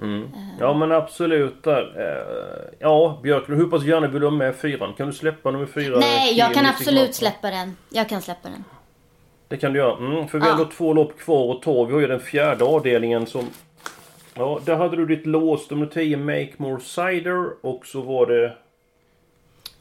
Mm. 0.03 0.29
Ja 0.61 0.75
men 0.75 0.93
absolut 0.93 1.63
där. 1.63 2.01
Eh, 2.01 2.75
Ja 2.79 3.21
Björklund, 3.23 3.61
hur 3.61 3.71
pass 3.71 3.85
gärna 3.85 4.07
vill 4.09 4.21
du 4.21 4.27
ha 4.27 4.35
med 4.35 4.57
fyran? 4.57 4.95
Kan 4.95 5.07
du 5.07 5.13
släppa 5.13 5.51
nummer 5.51 5.67
fyra? 5.67 5.99
Nej, 5.99 6.39
jag 6.39 6.55
kan 6.55 6.67
absolut 6.67 7.15
släppa 7.15 7.51
den. 7.51 7.77
Jag 7.91 8.09
kan 8.09 8.23
släppa 8.23 8.49
den. 8.49 8.65
Det 9.49 9.57
kan 9.57 9.73
du 9.73 9.79
göra. 9.79 9.97
Mm, 9.97 10.29
för 10.29 10.39
vi 10.39 10.45
har 10.45 10.53
ändå 10.53 10.65
två 10.65 10.93
lopp 10.93 11.19
kvar 11.19 11.55
att 11.55 11.63
ta. 11.63 11.85
Vi 11.85 11.93
har 11.93 12.01
ju 12.01 12.07
den 12.07 12.21
fjärde 12.21 12.65
avdelningen 12.65 13.27
som... 13.27 13.47
Ja, 14.35 14.61
där 14.65 14.77
hade 14.77 14.97
du 14.97 15.07
ditt 15.07 15.27
lås 15.27 15.71
nummer 15.71 15.87
10, 15.87 16.17
Make 16.17 16.53
More 16.57 16.81
Cider. 16.81 17.67
Och 17.67 17.87
så 17.87 18.01
var 18.01 18.27
det... 18.27 18.57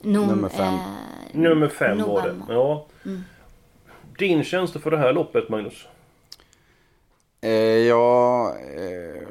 Nom, 0.02 0.28
Nummer 0.28 0.50
fem. 0.50 0.74
Eh, 0.74 0.80
Nummer 1.32 1.68
5 1.68 1.98
var 2.02 2.22
det. 2.22 2.54
Ja. 2.54 2.86
Din 4.18 4.44
känsla 4.44 4.82
för 4.82 4.92
det 4.92 4.98
här 4.98 5.14
loppet, 5.14 5.50
Magnus? 5.50 5.88
Eh, 7.44 7.52
ja, 7.88 8.54
eh, 8.76 9.28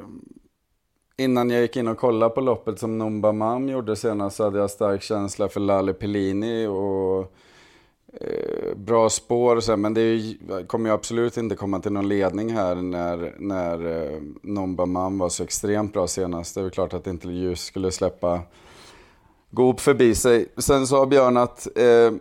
innan 1.17 1.49
jag 1.49 1.61
gick 1.61 1.77
in 1.77 1.87
och 1.87 1.97
kollade 1.97 2.35
på 2.35 2.41
loppet 2.41 2.79
som 2.79 2.97
Numba 2.97 3.31
Mam 3.31 3.69
gjorde 3.69 3.95
senast 3.95 4.35
så 4.35 4.43
hade 4.43 4.59
jag 4.59 4.69
stark 4.69 5.01
känsla 5.01 5.49
för 5.49 5.59
Lale 5.59 5.93
Pellini 5.93 6.67
och 6.67 7.33
eh, 8.21 8.75
bra 8.75 9.09
spår 9.09 9.55
och 9.55 9.63
så, 9.63 9.77
men 9.77 9.93
det 9.93 10.01
ju, 10.01 10.37
kommer 10.67 10.89
ju 10.89 10.95
absolut 10.95 11.37
inte 11.37 11.55
komma 11.55 11.79
till 11.79 11.91
någon 11.91 12.07
ledning 12.07 12.53
här 12.53 12.75
när, 12.75 13.35
när 13.39 14.03
eh, 14.03 14.21
Numba 14.41 14.85
Mam 14.85 15.17
var 15.17 15.29
så 15.29 15.43
extremt 15.43 15.93
bra 15.93 16.07
senast. 16.07 16.55
Det 16.55 16.61
är 16.61 16.63
väl 16.63 16.71
klart 16.71 16.93
att 16.93 17.07
inte 17.07 17.27
ljus 17.27 17.63
skulle 17.63 17.91
släppa 17.91 18.41
Goop 19.51 19.79
förbi 19.79 20.15
sig. 20.15 20.47
Sen 20.57 20.87
sa 20.87 21.05
Björn 21.05 21.37
att 21.37 21.67
eh, 21.77 22.11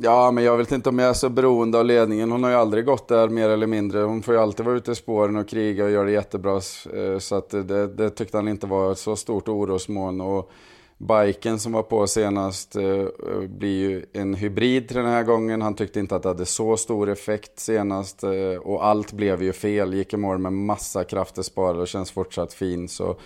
Ja, 0.00 0.30
men 0.30 0.44
jag 0.44 0.56
vet 0.56 0.72
inte 0.72 0.88
om 0.88 0.98
jag 0.98 1.08
är 1.08 1.14
så 1.14 1.28
beroende 1.28 1.78
av 1.78 1.84
ledningen. 1.84 2.30
Hon 2.30 2.42
har 2.42 2.50
ju 2.50 2.56
aldrig 2.56 2.84
gått 2.84 3.08
där 3.08 3.28
mer 3.28 3.48
eller 3.48 3.66
mindre. 3.66 4.00
Hon 4.00 4.22
får 4.22 4.34
ju 4.34 4.40
alltid 4.40 4.66
vara 4.66 4.76
ute 4.76 4.92
i 4.92 4.94
spåren 4.94 5.36
och 5.36 5.48
kriga 5.48 5.84
och 5.84 5.90
göra 5.90 6.04
det 6.04 6.12
jättebra. 6.12 6.60
Eh, 6.94 7.18
så 7.18 7.34
att 7.34 7.50
det, 7.50 7.86
det 7.86 8.10
tyckte 8.10 8.36
han 8.36 8.48
inte 8.48 8.66
var 8.66 8.92
ett 8.92 8.98
så 8.98 9.16
stort 9.16 9.48
orosmoln. 9.48 10.20
Och 10.20 10.50
biken 10.98 11.58
som 11.58 11.72
var 11.72 11.82
på 11.82 12.06
senast 12.06 12.76
eh, 12.76 12.84
eh, 12.84 13.40
blir 13.48 13.90
ju 13.90 14.06
en 14.12 14.34
hybrid 14.34 14.88
till 14.88 14.96
den 14.96 15.06
här 15.06 15.22
gången. 15.22 15.62
Han 15.62 15.74
tyckte 15.74 16.00
inte 16.00 16.16
att 16.16 16.22
det 16.22 16.28
hade 16.28 16.46
så 16.46 16.76
stor 16.76 17.08
effekt 17.08 17.58
senast. 17.58 18.24
Och 18.60 18.86
allt 18.86 19.12
blev 19.12 19.42
ju 19.42 19.52
fel. 19.52 19.94
Gick 19.94 20.12
i 20.12 20.16
mål 20.16 20.38
med 20.38 20.52
massa 20.52 21.04
krafter 21.04 21.42
sparade 21.42 21.80
och 21.80 21.88
känns 21.88 22.10
fortsatt 22.10 22.52
fin. 22.52 22.88
Så 22.88 23.16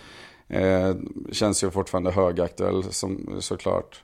eh, 0.48 0.94
känns 1.32 1.64
ju 1.64 1.70
fortfarande 1.70 2.10
högaktuell 2.10 2.82
som, 2.82 3.36
såklart. 3.40 4.02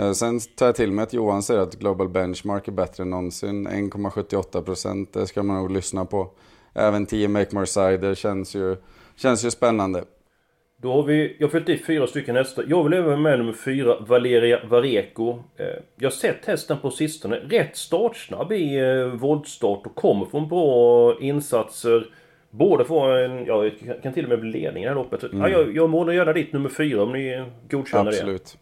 Eh, 0.00 0.12
Sen 0.12 0.40
tar 0.40 0.66
jag 0.66 0.74
till 0.74 0.92
mig 0.92 1.02
att 1.02 1.12
Johan 1.12 1.42
säger 1.42 1.60
att 1.60 1.74
Global 1.74 2.08
Benchmark 2.08 2.68
är 2.68 2.72
bättre 2.72 3.02
än 3.02 3.10
någonsin. 3.10 3.68
1,78 3.68 4.62
procent, 4.62 5.12
det 5.12 5.26
ska 5.26 5.42
man 5.42 5.56
nog 5.56 5.70
lyssna 5.70 6.04
på. 6.04 6.30
Även 6.74 7.06
10 7.06 7.28
Make 7.28 7.54
More 7.54 7.66
Cider 7.66 8.14
känns 8.14 8.54
ju, 8.54 8.76
känns 9.16 9.44
ju 9.44 9.50
spännande. 9.50 10.04
Då 10.82 10.92
har 10.92 11.02
vi, 11.02 11.36
jag 11.38 11.46
har 11.46 11.50
fyllt 11.50 11.68
i 11.68 11.78
fyra 11.78 12.06
stycken 12.06 12.36
hästar. 12.36 12.64
Jag 12.68 12.84
vill 12.84 12.92
även 12.92 13.22
med 13.22 13.38
nummer 13.38 13.52
fyra, 13.52 13.96
Valeria 14.00 14.58
Vareko. 14.68 15.38
Eh, 15.56 15.66
jag 15.96 16.06
har 16.06 16.10
sett 16.10 16.44
hästen 16.46 16.78
på 16.82 16.90
sistone. 16.90 17.36
Rätt 17.36 17.76
startsnabb 17.76 18.52
i 18.52 18.78
eh, 18.78 19.06
voltstart 19.06 19.86
och 19.86 19.94
kommer 19.94 20.26
från 20.26 20.48
bra 20.48 21.18
insatser. 21.20 22.06
Både 22.50 22.84
få 22.84 23.00
en, 23.00 23.44
ja, 23.44 23.70
kan 24.02 24.12
till 24.12 24.24
och 24.24 24.28
med 24.28 24.40
bli 24.40 24.50
ledning 24.50 24.82
i 24.82 24.86
det 24.86 24.90
här 24.90 24.96
loppet. 24.96 25.24
Ja, 25.32 25.48
jag, 25.48 25.76
jag 25.76 25.90
målar 25.90 26.12
gärna 26.12 26.32
dit 26.32 26.52
nummer 26.52 26.68
fyra 26.68 27.02
om 27.02 27.12
ni 27.12 27.44
godkänner 27.70 28.04
det. 28.04 28.10
Absolut. 28.10 28.58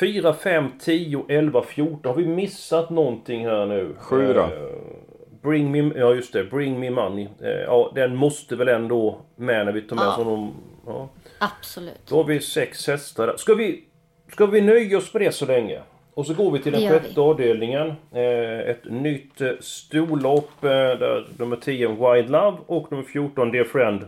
4, 0.00 0.32
5, 0.34 0.68
10, 0.78 1.24
11, 1.28 1.62
14. 1.62 2.00
Har 2.04 2.14
vi 2.14 2.26
missat 2.26 2.90
någonting 2.90 3.46
här 3.46 3.66
nu? 3.66 3.94
Sju 3.98 4.32
då? 4.32 4.40
Eh, 4.40 4.48
Bring 5.42 5.70
me, 5.70 5.98
ja 5.98 6.14
just 6.14 6.32
det, 6.32 6.44
Bring 6.44 6.80
me 6.80 6.90
money. 6.90 7.28
Eh, 7.42 7.48
ja, 7.50 7.92
den 7.94 8.16
måste 8.16 8.56
väl 8.56 8.68
ändå 8.68 9.20
med 9.36 9.66
när 9.66 9.72
vi 9.72 9.82
tar 9.82 9.96
med 9.96 10.04
Ja. 10.04 10.10
honom. 10.10 10.54
Ja. 10.86 11.08
Absolut. 11.38 12.06
Då 12.08 12.16
har 12.16 12.24
vi 12.24 12.40
sex 12.40 12.86
hästar 12.86 13.26
där. 13.26 13.36
Ska 13.36 13.54
vi, 13.54 13.84
ska 14.32 14.46
vi 14.46 14.60
nöja 14.60 14.98
oss 14.98 15.14
med 15.14 15.22
det 15.22 15.32
så 15.32 15.46
länge? 15.46 15.80
Och 16.14 16.26
så 16.26 16.34
går 16.34 16.50
vi 16.50 16.58
till 16.58 16.72
den 16.72 16.88
sjätte 16.90 17.20
avdelningen. 17.20 17.86
Eh, 18.12 18.70
ett 18.70 18.84
nytt 18.84 19.40
eh, 19.40 19.50
storlopp 19.60 20.64
eh, 20.64 20.68
där 20.70 21.26
nummer 21.38 21.56
10 21.56 21.88
Wild 21.88 22.30
Love 22.30 22.58
och 22.66 22.92
nummer 22.92 23.04
14 23.04 23.50
Dear 23.50 23.64
Friend. 23.64 24.04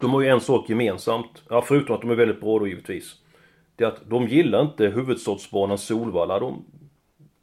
De 0.00 0.10
har 0.14 0.20
ju 0.20 0.28
en 0.28 0.40
sak 0.40 0.68
gemensamt. 0.68 1.42
Ja, 1.50 1.62
förutom 1.62 1.94
att 1.94 2.00
de 2.00 2.10
är 2.10 2.14
väldigt 2.14 2.40
bra 2.40 2.58
då 2.58 2.66
givetvis. 2.66 3.14
Det 3.76 3.84
är 3.84 3.88
att 3.88 4.10
de 4.10 4.28
gillar 4.28 4.62
inte 4.62 4.86
huvudstadsbanan 4.86 5.78
Solvalla. 5.78 6.38
De 6.38 6.64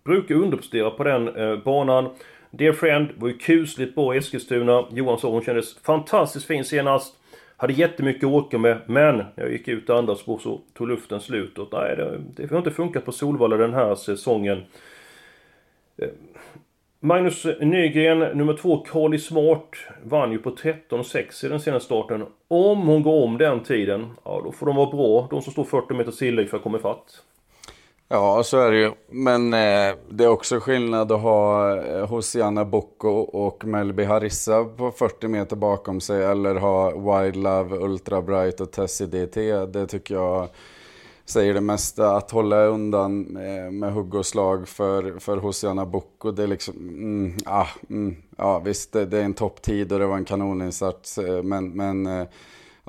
brukar 0.03 0.35
underprestera 0.35 0.91
på 0.91 1.03
den 1.03 1.35
eh, 1.35 1.57
banan. 1.57 2.09
Dear 2.51 2.73
Friend 2.73 3.09
var 3.17 3.27
ju 3.27 3.37
kusligt 3.37 3.95
bra 3.95 4.15
i 4.15 4.17
Eskilstuna. 4.17 4.85
Johan 4.91 5.19
sa 5.19 5.29
hon 5.29 5.43
kändes 5.43 5.79
fantastiskt 5.79 6.45
fin 6.45 6.65
senast. 6.65 7.15
Hade 7.57 7.73
jättemycket 7.73 8.23
att 8.23 8.33
åka 8.33 8.57
med, 8.57 8.81
men 8.85 9.17
när 9.17 9.31
jag 9.35 9.51
gick 9.51 9.67
ut 9.67 9.89
och 9.89 9.97
andades 9.97 10.25
på 10.25 10.37
så 10.37 10.61
tog 10.73 10.87
luften 10.87 11.21
slut. 11.21 11.57
Och 11.57 11.69
nej, 11.71 11.95
det, 11.95 12.21
det 12.35 12.51
har 12.51 12.57
inte 12.57 12.71
funkat 12.71 13.05
på 13.05 13.11
Solvalla 13.11 13.57
den 13.57 13.73
här 13.73 13.95
säsongen. 13.95 14.63
Eh, 15.97 16.09
Magnus 17.01 17.45
Nygren, 17.59 18.19
nummer 18.19 18.53
två, 18.53 18.77
Carly 18.77 19.17
Smart, 19.17 19.75
vann 20.03 20.31
ju 20.31 20.37
på 20.37 20.49
13,6 20.49 21.45
i 21.45 21.49
den 21.49 21.59
senaste 21.59 21.85
starten. 21.85 22.25
Om 22.47 22.87
hon 22.87 23.03
går 23.03 23.23
om 23.23 23.37
den 23.37 23.63
tiden, 23.63 24.07
ja 24.23 24.41
då 24.45 24.51
får 24.51 24.65
de 24.65 24.75
vara 24.75 24.89
bra, 24.89 25.27
de 25.29 25.41
som 25.41 25.51
står 25.51 25.63
40 25.63 25.93
meter 25.93 26.11
tillägg 26.11 26.49
för 26.49 26.57
att 26.57 26.63
komma 26.63 26.77
ifatt. 26.77 27.23
Ja, 28.07 28.43
så 28.43 28.59
är 28.59 28.71
det 28.71 28.77
ju. 28.77 28.91
Men 29.09 29.53
eh, 29.53 29.95
det 30.09 30.23
är 30.23 30.27
också 30.27 30.59
skillnad 30.59 31.11
att 31.11 31.21
ha 31.21 31.75
eh, 31.77 32.07
Hosianna 32.07 32.65
Bocco 32.65 33.09
och 33.19 33.65
Melby 33.65 34.03
Harissa 34.03 34.63
på 34.63 34.91
40 34.91 35.27
meter 35.27 35.55
bakom 35.55 36.01
sig 36.01 36.23
eller 36.23 36.55
ha 36.55 36.91
Wild 36.91 37.35
Love, 37.35 37.75
Ultra 37.75 38.21
Bright 38.21 38.61
och 38.61 38.71
Tessie 38.71 39.07
DT. 39.07 39.65
Det 39.65 39.87
tycker 39.87 40.15
jag 40.15 40.47
säger 41.29 41.53
det 41.53 41.61
mesta. 41.61 42.15
Att 42.17 42.31
hålla 42.31 42.65
undan 42.65 43.21
med 43.71 43.93
hugg 43.93 44.15
och 44.15 44.25
slag 44.25 44.67
för, 44.67 45.19
för 45.19 45.37
Hosianna 45.37 45.85
Bocco, 45.85 46.31
det 46.31 46.43
är 46.43 46.47
liksom... 46.47 46.75
Mm, 46.77 47.33
ah, 47.45 47.67
mm, 47.89 48.15
ja, 48.37 48.59
visst, 48.59 48.91
det, 48.93 49.05
det 49.05 49.17
är 49.17 49.23
en 49.23 49.33
topptid 49.33 49.91
och 49.91 49.99
det 49.99 50.05
var 50.05 50.17
en 50.17 50.25
kanoninsats, 50.25 51.17
eh, 51.17 51.43
men... 51.43 51.69
men 51.69 52.07
eh, 52.07 52.27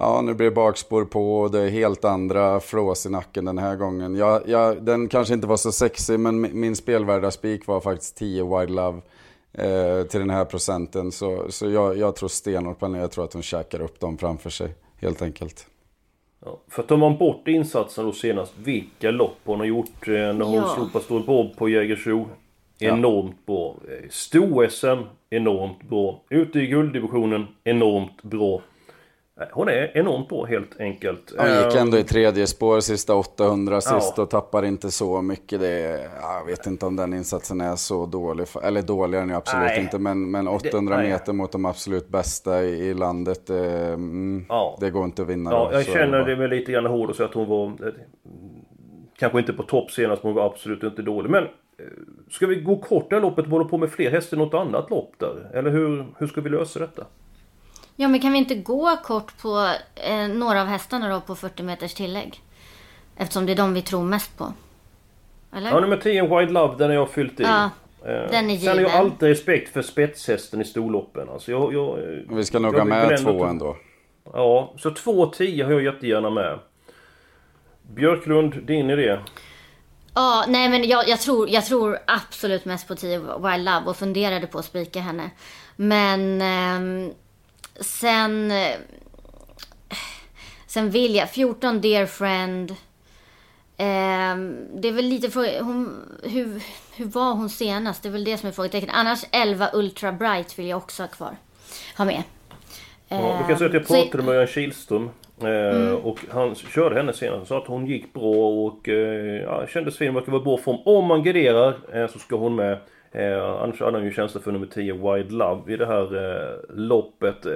Ja, 0.03 0.21
nu 0.23 0.35
blir 0.35 0.45
det 0.51 0.55
bakspår 0.55 1.05
på 1.05 1.41
och 1.41 1.51
det 1.51 1.61
är 1.61 1.69
helt 1.69 2.05
andra 2.05 2.61
flås 2.61 3.07
i 3.07 3.11
nacken 3.11 3.45
den 3.45 3.59
här 3.59 3.77
gången. 3.77 4.15
Jag, 4.17 4.49
jag, 4.49 4.83
den 4.83 5.09
kanske 5.09 5.35
inte 5.35 5.47
var 5.47 5.57
så 5.57 5.73
sexig, 5.73 6.21
men 6.21 6.41
min- 6.41 6.61
min 6.61 6.77
spelvärda 6.77 7.31
spik 7.31 7.67
var 7.67 7.81
faktiskt 7.81 8.17
10 8.17 8.59
Wild 8.59 8.71
Love 8.71 9.01
eh, 9.53 10.03
till 10.07 10.21
den 10.21 10.31
här 10.31 10.45
procenten. 10.45 11.13
Så, 11.13 11.47
så 11.49 11.71
jag, 11.71 11.99
jag 11.99 12.17
tror 12.17 12.29
stenhårt 12.29 12.79
på 12.79 12.87
henne. 12.87 12.99
Jag 12.99 13.11
tror 13.11 13.25
att 13.25 13.33
hon 13.33 13.43
käkar 13.43 13.81
upp 13.81 14.01
dem 14.01 14.19
framför 14.19 14.51
sig, 14.51 14.75
helt 14.97 15.23
enkelt. 15.23 15.67
Ja, 16.45 16.59
för 16.69 16.83
tar 16.83 16.97
man 16.97 17.17
bort 17.17 17.49
insatsen 17.49 18.05
då 18.05 18.13
senast, 18.13 18.55
vilka 18.59 19.11
lopp 19.11 19.37
hon 19.45 19.59
har 19.59 19.67
gjort 19.67 20.09
eh, 20.09 20.13
när 20.13 20.45
hon 20.45 20.55
Ja. 20.55 20.73
slog 20.75 20.93
Pastor 20.93 21.21
Bob 21.21 21.57
på 21.57 21.69
Jägersro. 21.69 22.29
Enormt 22.79 23.47
bra. 23.47 23.75
Eh, 23.89 24.09
Sto-SM, 24.11 24.99
enormt 25.31 25.83
bra. 25.83 26.21
Ute 26.31 26.59
i 26.61 26.67
gulddivisionen, 26.67 27.47
enormt 27.65 28.23
bra. 28.23 28.61
Hon 29.53 29.69
är 29.69 29.97
enormt 29.97 30.29
bra 30.29 30.45
helt 30.45 30.81
enkelt. 30.81 31.33
Hon 31.39 31.47
gick 31.49 31.75
Eh, 31.75 31.81
ändå 31.83 31.99
i 31.99 32.05
tredje 32.05 32.47
spår 32.47 32.81
sista 32.81 33.15
800 33.15 33.81
sist 33.81 34.15
Ja. 34.17 34.23
och 34.23 34.31
tappar 34.31 34.65
inte 34.65 34.91
så 34.91 35.23
mycket. 35.23 35.61
Det 35.61 36.09
jag 36.23 36.45
vet 36.47 36.67
inte 36.67 36.87
om 36.87 36.97
den 36.97 37.15
insatsen 37.15 37.61
är 37.61 37.77
så 37.77 38.07
dålig. 38.07 38.47
Eller 38.63 38.83
dålig 38.83 39.17
är 39.19 39.21
den 39.21 39.31
ju 39.31 39.37
absolut 39.37 39.65
Nej. 39.67 39.81
inte. 39.81 39.99
Men, 39.99 40.31
men 40.31 40.49
800 40.49 40.97
nej. 40.97 41.11
meter 41.11 41.33
mot 41.33 41.53
de 41.53 41.65
absolut 41.65 42.09
bästa 42.09 42.63
i, 42.65 42.95
landet. 42.95 43.51
Eh, 43.51 43.93
mm, 43.93 44.45
Ja. 44.49 44.77
Det 44.81 44.91
går 44.91 45.05
inte 45.05 45.23
att 45.23 45.29
vinna 45.29 45.51
Ja, 45.51 45.69
då, 45.73 45.77
jag 45.77 45.85
så 45.85 45.93
känner 45.93 46.11
bara. 46.19 46.25
det 46.25 46.35
väl 46.35 46.51
lite 46.51 46.73
grann 46.73 46.87
hårt 46.87 47.11
att 47.11 47.17
säga 47.17 47.29
att 47.29 47.35
hon 47.35 47.49
var... 47.49 47.73
Kanske 49.19 49.39
inte 49.39 49.53
på 49.53 49.63
topp 49.63 49.91
senast, 49.91 50.23
men 50.23 50.33
hon 50.33 50.37
var 50.43 50.47
absolut 50.51 50.83
inte 50.83 51.03
dålig. 51.03 51.31
Men... 51.31 51.43
eh, 51.45 51.49
Ska 52.31 52.47
vi 52.47 52.57
gå 52.57 52.77
kort 52.77 53.11
det 53.11 53.17
här 53.17 53.23
loppet 53.23 53.45
och 53.45 53.51
hålla 53.51 53.65
på 53.65 53.79
med 53.79 53.91
fler 53.91 54.11
hästar 54.11 54.37
i 54.37 54.41
något 54.41 54.55
annat 54.55 54.91
lopp 54.91 55.13
där? 55.19 55.51
Eller 55.55 55.71
hur, 55.71 56.07
hur 56.19 56.27
ska 56.27 56.41
vi 56.41 56.51
lösa 56.51 56.79
detta? 56.81 57.07
Ja, 58.01 58.09
men 58.09 58.21
kan 58.21 58.33
vi 58.33 58.39
inte 58.39 58.55
gå 58.55 58.97
kort 58.97 59.39
på 59.43 59.75
eh, 59.95 60.29
några 60.29 60.61
av 60.61 60.67
hästarna 60.67 61.09
då 61.09 61.21
på 61.21 61.35
40 61.35 61.63
meters 61.63 61.95
tillägg? 61.95 62.43
Eftersom 63.17 63.47
det 63.47 63.53
är 63.53 63.57
de 63.57 63.75
vi 63.75 63.83
tror 63.83 64.03
mest 64.05 64.39
på. 64.39 64.53
Eller? 65.57 65.71
Ja, 65.71 65.81
nummer 65.81 65.97
10, 65.97 66.39
Wild 66.39 66.51
Love, 66.51 66.77
den 66.79 66.89
har 66.89 66.95
jag 66.95 67.11
fyllt 67.11 67.41
i. 67.41 67.43
Ja, 67.43 67.71
Eh, 68.05 68.31
den 68.31 68.51
är 68.51 68.57
Sen 68.57 68.69
har 68.69 68.75
jag 68.75 68.83
given. 68.83 69.01
alltid 69.01 69.29
respekt 69.29 69.73
för 69.73 69.83
spetshästen 69.83 70.61
i 70.61 70.65
storloppen. 70.65 71.29
Alltså 71.29 71.51
jag, 71.51 71.75
jag, 71.75 71.99
eh, 71.99 72.19
Vi 72.29 72.45
ska 72.45 72.59
nog 72.59 72.77
ha 72.77 72.85
med 72.85 73.19
två 73.23 73.45
ändå. 73.45 73.77
Ja, 74.33 74.75
så 74.79 74.91
2-10 74.91 75.65
har 75.65 75.73
jag 75.73 75.83
jättegärna 75.83 76.31
med. 76.31 76.59
Björklund, 77.95 78.63
din 78.63 78.91
idé? 78.91 79.19
Ja, 80.15 80.45
nej 80.49 80.69
men 80.69 80.89
jag, 80.89 81.09
jag, 81.09 81.21
tror, 81.21 81.49
jag 81.49 81.65
tror 81.65 81.99
absolut 82.07 82.65
mest 82.65 82.89
på 82.89 82.95
10 82.95 83.19
Wild 83.19 83.65
Love 83.65 83.83
och 83.87 83.97
funderade 83.97 84.47
på 84.47 84.59
att 84.59 84.65
spika 84.65 85.01
henne. 85.01 85.31
Men 85.77 86.43
ehm, 86.43 87.13
sen... 87.81 88.51
eh, 88.51 88.77
Sen 90.67 90.91
vill 90.91 91.15
jag, 91.15 91.31
14 91.31 91.81
Dear 91.81 92.07
Friend. 92.07 92.75
Ehm, 93.77 94.57
det 94.75 94.89
är 94.89 94.93
väl 94.93 95.05
lite 95.05 95.31
fråga, 95.31 95.63
hon, 95.63 96.03
hur, 96.23 96.63
hur 96.97 97.05
var 97.05 97.33
hon 97.35 97.51
senast? 97.51 98.03
Det 98.03 98.09
är 98.09 98.13
väl 98.13 98.25
det 98.25 98.37
som 98.39 98.49
är 98.49 98.53
frågetecknet. 98.53 98.91
Annars 98.95 99.25
11 99.33 99.71
Ultra 99.73 100.13
Bright 100.13 100.59
vill 100.59 100.67
jag 100.69 100.77
också 100.77 101.03
ha 101.03 101.09
kvar. 101.09 101.37
Ha 101.99 102.05
med. 102.05 102.23
Ja, 103.09 103.39
vi 103.43 103.49
kan 103.49 103.59
säga 103.59 103.69
att 103.69 103.75
jag 103.75 103.83
Ehm, 103.83 103.87
så- 103.87 103.95
Mm. 103.95 104.05
pratade 104.11 104.25
med 104.25 104.35
Örjan 104.35 104.47
Kihlström. 104.47 105.11
Eh, 105.43 105.93
Och 105.93 106.19
han 106.31 106.55
körde 106.55 106.95
henne 106.97 107.13
senast. 107.13 107.49
Sa 107.49 107.59
att 107.59 107.67
hon 107.67 107.87
gick 107.87 108.13
bra 108.13 108.49
och 108.67 108.89
eh, 108.89 109.43
ja, 109.43 109.67
kändes 109.67 109.97
fin. 109.99 110.15
Verkar 110.15 110.33
vara 110.33 110.41
i 110.43 110.45
bra 110.45 110.59
form. 110.59 110.77
Om 110.85 111.05
man 111.07 111.23
garderar 111.23 111.75
eh, 111.93 112.07
så 112.13 112.19
ska 112.19 112.37
hon 112.37 112.57
med. 112.57 112.79
Eh, 113.13 113.63
annars 113.63 113.81
hade 113.81 113.97
han 113.97 114.05
ju 114.05 114.13
känsla 114.13 114.41
för 114.41 114.53
nummer 114.53 114.67
10 114.67 114.93
Wild 114.93 115.33
Love 115.33 115.73
i 115.73 115.77
det 115.77 115.87
här 115.87 116.17
eh, 116.17 116.77
loppet. 116.77 117.47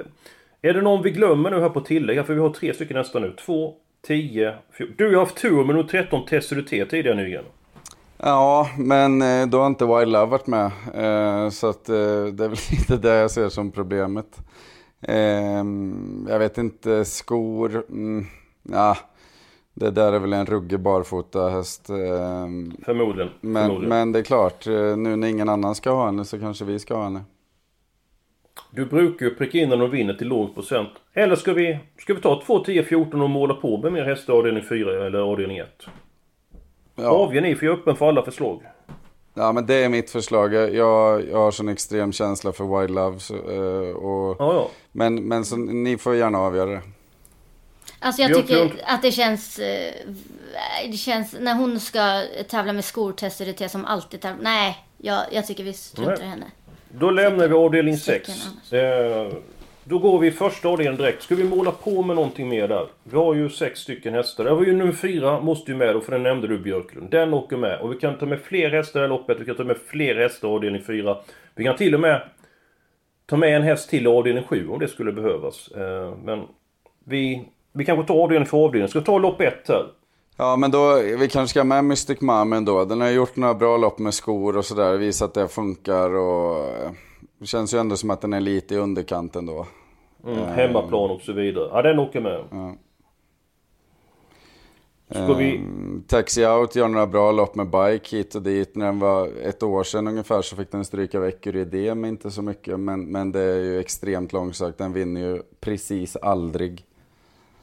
Är 0.61 0.73
det 0.73 0.81
någon 0.81 1.03
vi 1.03 1.11
glömmer 1.11 1.51
nu 1.51 1.59
här 1.59 1.69
på 1.69 1.81
tillägg? 1.81 2.25
För 2.25 2.33
vi 2.33 2.39
har 2.39 2.49
tre 2.49 2.73
stycken 2.73 2.97
nästan 2.97 3.21
nu. 3.21 3.33
2, 3.45 3.73
10, 4.07 4.55
14. 4.71 4.95
Du 4.97 5.15
har 5.15 5.19
haft 5.19 5.37
tur 5.37 5.55
med 5.63 5.75
nummer 5.75 5.83
13 5.83 6.25
Tesser 6.25 6.61
tidigare 6.61 7.15
nyligen. 7.15 7.43
Ja, 8.17 8.69
men 8.77 9.21
eh, 9.21 9.47
då 9.47 9.59
har 9.59 9.67
inte 9.67 9.85
Wild 9.85 10.11
Love 10.11 10.25
varit 10.25 10.47
med. 10.47 10.71
Eh, 10.93 11.49
så 11.49 11.69
att 11.69 11.89
eh, 11.89 12.25
det 12.25 12.43
är 12.43 12.47
väl 12.47 12.57
lite 12.71 12.97
det 12.97 13.15
jag 13.15 13.31
ser 13.31 13.49
som 13.49 13.71
problemet. 13.71 14.41
Jag 16.27 16.39
vet 16.39 16.57
inte, 16.57 17.05
skor. 17.05 17.85
Mm, 17.89 18.25
ja, 18.63 18.97
det 19.75 19.91
där 19.91 20.13
är 20.13 20.19
väl 20.19 20.33
en 20.33 20.45
ruggig 20.45 20.79
barfota 20.79 21.49
häst. 21.49 21.85
Förmodligen. 21.85 23.29
Men, 23.41 23.67
förmodligen. 23.67 23.89
men 23.89 24.11
det 24.11 24.19
är 24.19 24.23
klart, 24.23 24.65
nu 24.65 25.15
när 25.15 25.27
ingen 25.27 25.49
annan 25.49 25.75
ska 25.75 25.91
ha 25.91 26.05
henne 26.05 26.25
så 26.25 26.39
kanske 26.39 26.65
vi 26.65 26.79
ska 26.79 26.95
ha 26.95 27.03
henne. 27.03 27.23
Du 28.71 28.85
brukar 28.85 29.25
ju 29.25 29.35
pricka 29.35 29.57
in 29.57 29.69
när 29.69 29.77
de 29.77 29.91
vinner 29.91 30.13
till 30.13 30.27
låg 30.27 30.53
procent. 30.53 30.89
Eller 31.13 31.35
ska 31.35 31.53
vi, 31.53 31.79
ska 31.97 32.13
vi 32.13 32.21
ta 32.21 32.41
2, 32.45 32.59
10, 32.59 32.83
14 32.83 33.21
och 33.21 33.29
måla 33.29 33.53
på 33.53 33.77
med 33.77 33.93
mer 33.93 34.03
hästar 34.03 34.33
avdelning 34.33 34.63
4 34.63 35.05
eller 35.07 35.19
avdelning 35.19 35.57
1? 35.57 35.67
Ja. 36.95 37.09
Avgör 37.09 37.41
ni, 37.41 37.55
för 37.55 37.65
jag 37.65 37.75
är 37.75 37.79
öppen 37.79 37.95
för 37.95 38.07
alla 38.07 38.21
förslag. 38.21 38.61
Ja 39.33 39.51
men 39.51 39.65
det 39.65 39.83
är 39.83 39.89
mitt 39.89 40.09
förslag. 40.09 40.53
Jag, 40.53 40.73
jag 40.73 41.37
har 41.37 41.51
sån 41.51 41.69
extrem 41.69 42.11
känsla 42.11 42.51
för 42.51 42.79
Wild 42.79 42.95
Love. 42.95 43.19
Så, 43.19 43.35
eh, 43.35 43.95
och, 43.95 44.35
ja, 44.39 44.53
ja. 44.53 44.69
Men, 44.91 45.15
men 45.27 45.45
så, 45.45 45.57
ni 45.57 45.97
får 45.97 46.15
gärna 46.15 46.39
avgöra 46.39 46.69
det. 46.69 46.81
Alltså 47.99 48.21
jag 48.21 48.35
tycker 48.35 48.71
att 48.85 49.01
det 49.01 49.11
känns... 49.11 49.59
Eh, 49.59 49.93
det 50.91 50.97
känns... 50.97 51.35
När 51.39 51.53
hon 51.53 51.79
ska 51.79 52.23
tävla 52.49 52.73
med 52.73 52.85
skor, 52.85 53.11
tester 53.11 53.53
det 53.57 53.69
som 53.69 53.85
alltid 53.85 54.21
tävlar. 54.21 54.43
Nej, 54.43 54.77
jag, 54.97 55.23
jag 55.31 55.47
tycker 55.47 55.63
vi 55.63 55.73
struntar 55.73 56.23
i 56.23 56.27
henne. 56.27 56.45
Då 56.89 57.11
lämnar 57.11 57.47
vi 57.47 57.53
avdelning 57.53 57.97
6. 57.97 58.29
Då 59.87 59.99
går 59.99 60.19
vi 60.19 60.27
i 60.27 60.31
första 60.31 60.69
avdelningen 60.69 61.01
direkt. 61.01 61.23
Ska 61.23 61.35
vi 61.35 61.43
måla 61.43 61.71
på 61.71 62.01
med 62.01 62.15
någonting 62.15 62.49
mer 62.49 62.67
där? 62.67 62.87
Vi 63.03 63.17
har 63.17 63.35
ju 63.35 63.49
sex 63.49 63.79
stycken 63.79 64.13
hästar. 64.13 64.43
Det 64.43 64.55
var 64.55 64.65
ju 64.65 64.73
nummer 64.73 64.91
fyra, 64.91 65.39
måste 65.39 65.71
ju 65.71 65.77
med 65.77 65.95
då, 65.95 66.01
för 66.01 66.11
den 66.11 66.23
nämnde 66.23 66.47
du 66.47 66.59
Björklund. 66.59 67.11
Den 67.11 67.33
åker 67.33 67.57
med. 67.57 67.79
Och 67.79 67.93
vi 67.93 67.97
kan 67.97 68.17
ta 68.17 68.25
med 68.25 68.41
fler 68.41 68.69
hästar 68.69 69.05
i 69.05 69.07
loppet. 69.07 69.39
Vi 69.39 69.45
kan 69.45 69.55
ta 69.55 69.63
med 69.63 69.77
fler 69.87 70.15
hästar 70.15 70.47
i 70.47 70.51
avdelning 70.51 70.83
fyra. 70.83 71.17
Vi 71.55 71.63
kan 71.63 71.75
till 71.75 71.93
och 71.93 71.99
med 71.99 72.21
ta 73.25 73.37
med 73.37 73.55
en 73.55 73.63
häst 73.63 73.89
till 73.89 74.03
i 74.03 74.07
avdelning 74.07 74.43
sju 74.43 74.69
om 74.69 74.79
det 74.79 74.87
skulle 74.87 75.11
behövas. 75.11 75.67
Eh, 75.67 76.13
men 76.23 76.47
vi, 77.03 77.45
vi 77.75 77.85
kanske 77.85 78.07
tar 78.07 78.23
avdelning 78.23 78.45
för 78.45 78.57
avdelning. 78.57 78.89
Ska 78.89 78.99
vi 78.99 79.05
ta 79.05 79.17
lopp 79.17 79.41
ett 79.41 79.67
här? 79.67 79.85
Ja, 80.37 80.55
men 80.55 80.71
då, 80.71 81.01
vi 81.19 81.27
kanske 81.27 81.47
ska 81.47 81.59
ha 81.59 81.65
med 81.65 81.83
Mystic 81.85 82.21
Mom 82.21 82.53
ändå. 82.53 82.85
Den 82.85 83.01
har 83.01 83.09
gjort 83.09 83.35
några 83.35 83.53
bra 83.53 83.77
lopp 83.77 83.99
med 83.99 84.13
skor 84.13 84.57
och 84.57 84.65
sådär. 84.65 84.97
Visat 84.97 85.27
att 85.27 85.33
det 85.33 85.47
funkar 85.47 86.15
och... 86.15 86.67
Det 87.39 87.45
känns 87.45 87.73
ju 87.73 87.77
ändå 87.77 87.95
som 87.95 88.09
att 88.09 88.21
den 88.21 88.33
är 88.33 88.39
lite 88.39 88.75
i 88.75 88.77
underkanten 88.77 89.45
då. 89.45 89.65
Mm, 90.25 90.39
uh, 90.39 90.45
hemmaplan 90.45 91.11
och 91.11 91.21
så 91.21 91.33
vidare. 91.33 91.69
Ja, 91.71 91.81
den 91.81 91.99
åker 91.99 92.21
med. 92.21 92.39
Uh. 92.53 92.71
Ska 95.09 95.33
vi... 95.33 95.57
Um, 95.57 96.03
Taxi 96.07 96.45
Out 96.45 96.75
gör 96.75 96.87
några 96.87 97.07
bra 97.07 97.31
lopp 97.31 97.55
med 97.55 97.67
bike 97.69 98.17
hit 98.17 98.35
och 98.35 98.41
dit. 98.41 98.75
När 98.75 98.85
den 98.85 98.99
var 98.99 99.29
ett 99.43 99.63
år 99.63 99.83
sedan 99.83 100.07
ungefär 100.07 100.41
så 100.41 100.55
fick 100.55 100.71
den 100.71 100.85
stryka 100.85 101.19
veckor 101.19 101.55
i 101.55 101.65
det, 101.65 101.95
men 101.95 102.09
inte 102.09 102.31
så 102.31 102.41
mycket. 102.41 102.79
Men, 102.79 103.05
men 103.05 103.31
det 103.31 103.41
är 103.41 103.59
ju 103.59 103.79
extremt 103.79 104.33
långsökt. 104.33 104.77
Den 104.77 104.93
vinner 104.93 105.21
ju 105.21 105.41
precis 105.59 106.15
aldrig. 106.15 106.85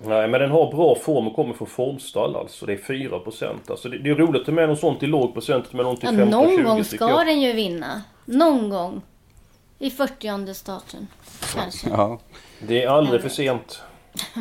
Nej, 0.04 0.28
men 0.28 0.40
den 0.40 0.50
har 0.50 0.70
bra 0.70 0.94
form 0.94 1.26
och 1.26 1.34
kommer 1.34 1.54
från 1.54 1.68
formstall 1.68 2.36
alltså. 2.36 2.66
Det 2.66 2.72
är 2.72 2.76
4% 2.76 3.54
alltså. 3.68 3.88
Det, 3.88 3.98
det 3.98 4.10
är 4.10 4.14
roligt 4.14 4.46
med 4.46 4.68
något 4.68 4.80
sånt 4.80 5.02
i 5.02 5.06
låg 5.06 5.34
procent 5.34 5.72
med 5.72 5.84
något 5.84 6.00
till 6.00 6.08
15-20 6.08 6.18
ja, 6.18 6.24
Någon 6.24 6.64
gång 6.64 6.84
ska 6.84 7.24
den 7.24 7.40
ju 7.40 7.52
vinna. 7.52 8.02
Någon 8.24 8.70
gång. 8.70 9.02
I 9.78 9.90
40 9.90 10.54
starten. 10.54 11.06
Kanske. 11.54 11.88
Ja. 11.88 12.18
Det 12.60 12.82
är 12.82 12.88
aldrig 12.88 13.22
för 13.22 13.28
sent. 13.28 13.82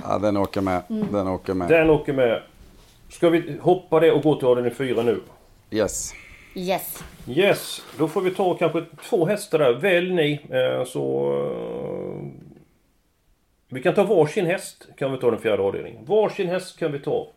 Ja, 0.08 0.19
den 0.19 0.38
åker 0.38 0.62
med. 0.62 0.82
Mm. 0.89 1.08
Den 1.12 1.28
åker 1.28 1.54
med. 1.54 1.69
Den 1.69 1.89
åker 1.89 2.13
med. 2.13 2.41
Ska 3.10 3.30
vi 3.30 3.58
hoppa 3.62 4.00
det 4.00 4.12
och 4.12 4.24
gå 4.24 4.36
till 4.36 4.47
avdelning 4.47 4.74
4 4.74 5.04
nu? 5.04 5.21
Yes. 5.71 6.13
Yes. 6.56 7.04
Yes. 7.28 7.82
Då 7.97 8.08
får 8.08 8.21
vi 8.21 8.32
ta 8.32 8.54
kanske 8.54 8.84
två 9.10 9.26
hästar 9.26 9.60
där. 9.60 9.74
Välj 9.74 10.13
ni. 10.13 10.39
Eh, 10.50 10.86
så... 10.86 11.34
Vi 13.74 13.82
kan 13.82 13.94
ta 13.94 14.04
varsin 14.04 14.46
häst. 14.46 14.88
Kan 14.98 15.12
vi 15.12 15.18
ta 15.18 15.32
den 15.32 15.40
fjärde 15.40 15.64
avdelningen. 15.64 16.06
Varsin 16.06 16.48
häst 16.48 16.80
kan 16.80 16.92
vi 16.92 17.00
ta. 17.00 17.28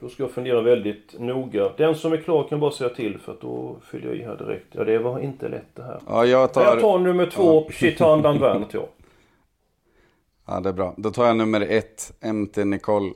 Då 0.00 0.08
ska 0.08 0.22
jag 0.22 0.30
fundera 0.30 0.60
väldigt 0.60 1.20
noga. 1.20 1.72
Den 1.76 1.94
som 1.94 2.12
är 2.12 2.16
klar 2.16 2.48
kan 2.48 2.60
bara 2.60 2.70
säga 2.70 2.90
till 2.90 3.18
för 3.18 3.32
att 3.32 3.40
då 3.40 3.76
fyller 3.84 4.06
jag 4.08 4.16
i 4.16 4.22
här 4.22 4.36
direkt. 4.36 4.66
Ja, 4.72 4.84
det 4.84 4.98
var 4.98 5.20
inte 5.20 5.48
lätt 5.48 5.74
det 5.74 5.82
här. 5.82 6.00
Ja, 6.06 6.24
jag 6.24 6.52
tar... 6.52 6.62
Jag 6.62 6.80
tar 6.80 6.98
nummer 6.98 7.26
två, 7.26 7.64
ja. 7.66 7.72
Chitan 7.72 8.22
Danvert, 8.22 8.74
ja. 8.74 8.88
Ja, 10.46 10.60
det 10.60 10.68
är 10.68 10.72
bra. 10.72 10.94
Då 10.96 11.10
tar 11.10 11.26
jag 11.26 11.36
nummer 11.36 11.60
ett, 11.60 12.12
MT 12.20 12.64
Nicole. 12.64 13.12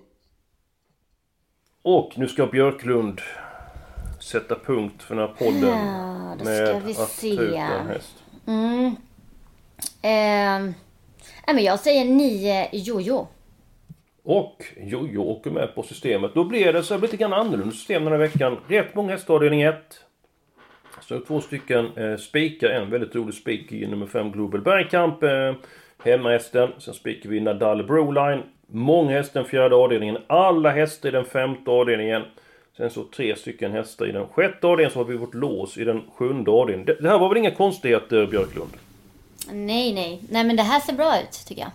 Och 1.82 2.12
nu 2.16 2.28
ska 2.28 2.46
Björklund 2.46 3.20
sätta 4.20 4.54
punkt 4.54 5.02
för 5.02 5.14
den 5.14 5.28
här 5.28 5.34
podden. 5.38 5.78
Ja, 5.78 6.36
då 6.38 6.44
med 6.44 6.68
ska 6.68 6.78
vi 6.78 6.92
att 6.92 7.08
se. 7.08 7.36
Ta 7.36 7.42
ut 7.42 7.54
en 7.54 7.86
häst. 7.86 8.14
Mm. 8.46 8.96
Eh, 10.02 10.74
men 11.54 11.64
jag 11.64 11.80
säger 11.80 12.04
nio 12.04 12.60
eh, 12.60 12.68
Jojo. 12.72 13.26
Och 14.22 14.64
Jojo 14.76 15.22
åker 15.22 15.50
med 15.50 15.74
på 15.74 15.82
systemet. 15.82 16.34
Då 16.34 16.44
blir 16.44 16.72
det 16.72 16.82
så 16.82 16.94
här 16.94 17.00
lite 17.00 17.16
grann 17.16 17.32
annorlunda 17.32 17.72
system 17.72 18.04
den 18.04 18.12
här 18.12 18.20
veckan. 18.20 18.58
Rätt 18.68 18.94
många 18.94 19.12
hästar 19.12 19.34
avdelning 19.34 19.62
1. 19.62 19.76
Så 21.00 21.20
två 21.20 21.40
stycken 21.40 21.96
eh, 21.96 22.16
spikar. 22.16 22.68
En 22.68 22.90
väldigt 22.90 23.14
rolig 23.14 23.34
spik 23.34 23.72
i 23.72 23.86
nummer 23.86 24.06
5 24.06 24.32
Global 24.32 24.60
Bergkamp. 24.60 25.22
Eh, 25.22 25.54
hemmahästen. 26.04 26.70
Sen 26.78 26.94
spikar 26.94 27.30
vi 27.30 27.40
Nadal 27.40 27.86
Broline. 27.86 28.42
Många 28.66 29.10
hästar 29.10 29.40
i 29.40 29.42
den 29.42 29.50
fjärde 29.50 29.74
avdelningen. 29.74 30.18
Alla 30.26 30.70
hästar 30.70 31.08
i 31.08 31.12
den 31.12 31.24
femte 31.24 31.70
avdelningen. 31.70 32.22
Sen 32.76 32.90
så 32.90 33.04
tre 33.04 33.36
stycken 33.36 33.72
hästar 33.72 34.06
i 34.06 34.12
den 34.12 34.26
sjätte 34.26 34.66
avdelningen. 34.66 34.92
Så 34.92 34.98
har 34.98 35.04
vi 35.04 35.16
vårt 35.16 35.34
lås 35.34 35.78
i 35.78 35.84
den 35.84 36.02
sjunde 36.16 36.50
avdelningen. 36.50 36.86
Det, 36.86 37.02
det 37.02 37.08
här 37.08 37.18
var 37.18 37.28
väl 37.28 37.38
inga 37.38 37.50
konstigheter 37.50 38.26
Björklund? 38.26 38.70
Nej, 39.52 39.94
nej. 39.94 40.22
Nej 40.30 40.44
men 40.44 40.56
det 40.56 40.62
här 40.62 40.80
ser 40.80 40.92
bra 40.92 41.20
ut 41.20 41.46
tycker 41.46 41.62
jag. 41.62 41.70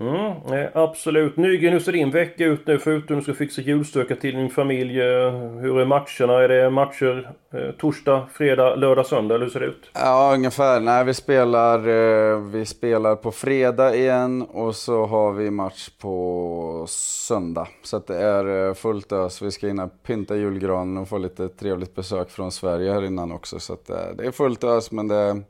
Mm, 0.00 0.68
absolut. 0.74 1.36
Nygren, 1.36 1.72
hur 1.72 1.80
ser 1.80 1.92
din 1.92 2.10
vecka 2.10 2.44
ut 2.44 2.66
nu 2.66 2.78
förutom 2.78 3.18
att 3.18 3.24
du 3.26 3.32
ska 3.32 3.38
fixa 3.38 3.60
julstökar 3.60 4.14
till 4.14 4.34
din 4.34 4.50
familj? 4.50 5.00
Eh, 5.00 5.32
hur 5.60 5.80
är 5.80 5.84
matcherna? 5.84 6.42
Är 6.42 6.48
det 6.48 6.70
matcher 6.70 7.30
eh, 7.52 7.70
torsdag, 7.78 8.26
fredag, 8.32 8.74
lördag, 8.74 9.06
söndag 9.06 9.34
eller 9.34 9.44
hur 9.44 9.52
ser 9.52 9.60
det 9.60 9.66
ut? 9.66 9.90
Ja, 9.94 10.32
ungefär. 10.34 10.80
Nej, 10.80 11.04
vi 11.04 11.14
spelar, 11.14 11.78
eh, 11.78 12.38
vi 12.38 12.66
spelar 12.66 13.16
på 13.16 13.32
fredag 13.32 13.96
igen 13.96 14.42
och 14.42 14.76
så 14.76 15.06
har 15.06 15.32
vi 15.32 15.50
match 15.50 15.88
på 16.00 16.84
söndag. 16.88 17.68
Så 17.82 17.96
att 17.96 18.06
det 18.06 18.16
är 18.16 18.74
fullt 18.74 19.12
ös. 19.12 19.42
Vi 19.42 19.50
ska 19.50 19.66
hinna 19.66 19.88
pynta 19.88 20.36
julgranen 20.36 20.96
och 20.96 21.08
få 21.08 21.18
lite 21.18 21.48
trevligt 21.48 21.94
besök 21.94 22.30
från 22.30 22.52
Sverige 22.52 22.92
här 22.92 23.04
innan 23.04 23.32
också. 23.32 23.60
Så 23.60 23.72
att 23.72 23.86
det 23.86 24.26
är 24.26 24.30
fullt 24.30 24.64
ös 24.64 24.90
men 24.90 25.08
det, 25.08 25.42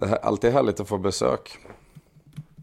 det 0.00 0.06
är 0.06 0.24
alltid 0.24 0.52
härligt 0.52 0.80
att 0.80 0.88
få 0.88 0.98
besök. 0.98 1.58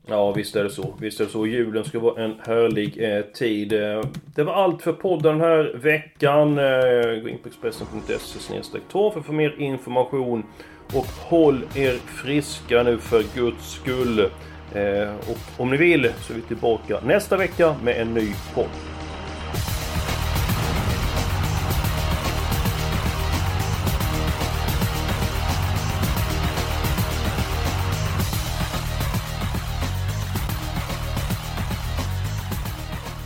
Ja, 0.07 0.31
visst 0.31 0.55
är 0.55 0.63
det 0.63 0.69
så. 0.69 0.93
Visst 0.99 1.19
är 1.19 1.25
det 1.25 1.31
så. 1.31 1.47
Julen 1.47 1.85
ska 1.85 1.99
vara 1.99 2.23
en 2.23 2.35
härlig 2.45 3.17
eh, 3.17 3.21
tid. 3.21 3.73
Eh, 3.73 4.01
det 4.35 4.43
var 4.43 4.53
allt 4.53 4.81
för 4.81 4.93
podden 4.93 5.37
den 5.37 5.41
här 5.41 5.77
veckan. 5.77 6.57
Eh, 6.57 7.21
gå 7.21 7.29
in 7.29 7.37
på 7.37 7.47
Expressen.se 7.47 8.79
2 8.91 9.11
för 9.11 9.19
att 9.19 9.25
få 9.25 9.33
mer 9.33 9.55
information. 9.59 10.43
Och 10.93 11.05
håll 11.05 11.65
er 11.75 11.93
friska 11.93 12.83
nu 12.83 12.97
för 12.97 13.23
guds 13.35 13.71
skull. 13.71 14.19
Eh, 14.73 15.15
och 15.29 15.61
om 15.61 15.69
ni 15.69 15.77
vill 15.77 16.11
så 16.21 16.33
är 16.33 16.35
vi 16.35 16.41
tillbaka 16.41 16.99
nästa 17.05 17.37
vecka 17.37 17.75
med 17.83 18.01
en 18.01 18.13
ny 18.13 18.33
podd. 18.53 18.94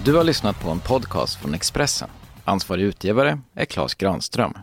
Du 0.09 0.15
har 0.15 0.23
lyssnat 0.23 0.59
på 0.59 0.69
en 0.69 0.79
podcast 0.79 1.41
från 1.41 1.53
Expressen. 1.53 2.09
Ansvarig 2.45 2.83
utgivare 2.83 3.39
är 3.55 3.65
Klas 3.65 3.95
Granström. 3.95 4.53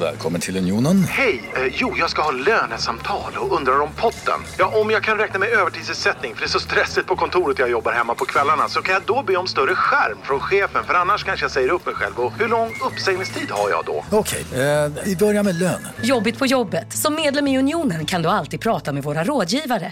Välkommen 0.00 0.40
till 0.40 0.56
Unionen. 0.56 1.04
Hej! 1.04 1.42
Eh, 1.56 1.72
jo, 1.72 1.94
jag 1.98 2.10
ska 2.10 2.22
ha 2.22 2.30
lönesamtal 2.30 3.32
och 3.36 3.56
undrar 3.56 3.80
om 3.80 3.88
potten. 3.96 4.40
Ja, 4.58 4.80
om 4.80 4.90
jag 4.90 5.02
kan 5.02 5.18
räkna 5.18 5.38
med 5.38 5.48
övertidsersättning 5.48 6.34
för 6.34 6.40
det 6.40 6.46
är 6.46 6.48
så 6.48 6.60
stressigt 6.60 7.06
på 7.06 7.16
kontoret 7.16 7.58
jag 7.58 7.70
jobbar 7.70 7.92
hemma 7.92 8.14
på 8.14 8.24
kvällarna 8.24 8.68
så 8.68 8.82
kan 8.82 8.94
jag 8.94 9.02
då 9.06 9.22
be 9.22 9.36
om 9.36 9.46
större 9.46 9.74
skärm 9.74 10.18
från 10.22 10.40
chefen 10.40 10.84
för 10.84 10.94
annars 10.94 11.24
kanske 11.24 11.44
jag 11.44 11.50
säger 11.50 11.70
upp 11.72 11.86
mig 11.86 11.94
själv. 11.94 12.18
Och 12.18 12.32
hur 12.38 12.48
lång 12.48 12.70
uppsägningstid 12.86 13.50
har 13.50 13.70
jag 13.70 13.84
då? 13.84 14.04
Okej, 14.10 14.44
eh, 14.52 14.92
vi 15.04 15.16
börjar 15.16 15.42
med 15.42 15.54
lön. 15.58 15.88
Jobbigt 16.02 16.38
på 16.38 16.46
jobbet. 16.46 16.92
Som 16.92 17.14
medlem 17.14 17.48
i 17.48 17.58
Unionen 17.58 18.06
kan 18.06 18.22
du 18.22 18.28
alltid 18.28 18.60
prata 18.60 18.92
med 18.92 19.02
våra 19.02 19.24
rådgivare. 19.24 19.84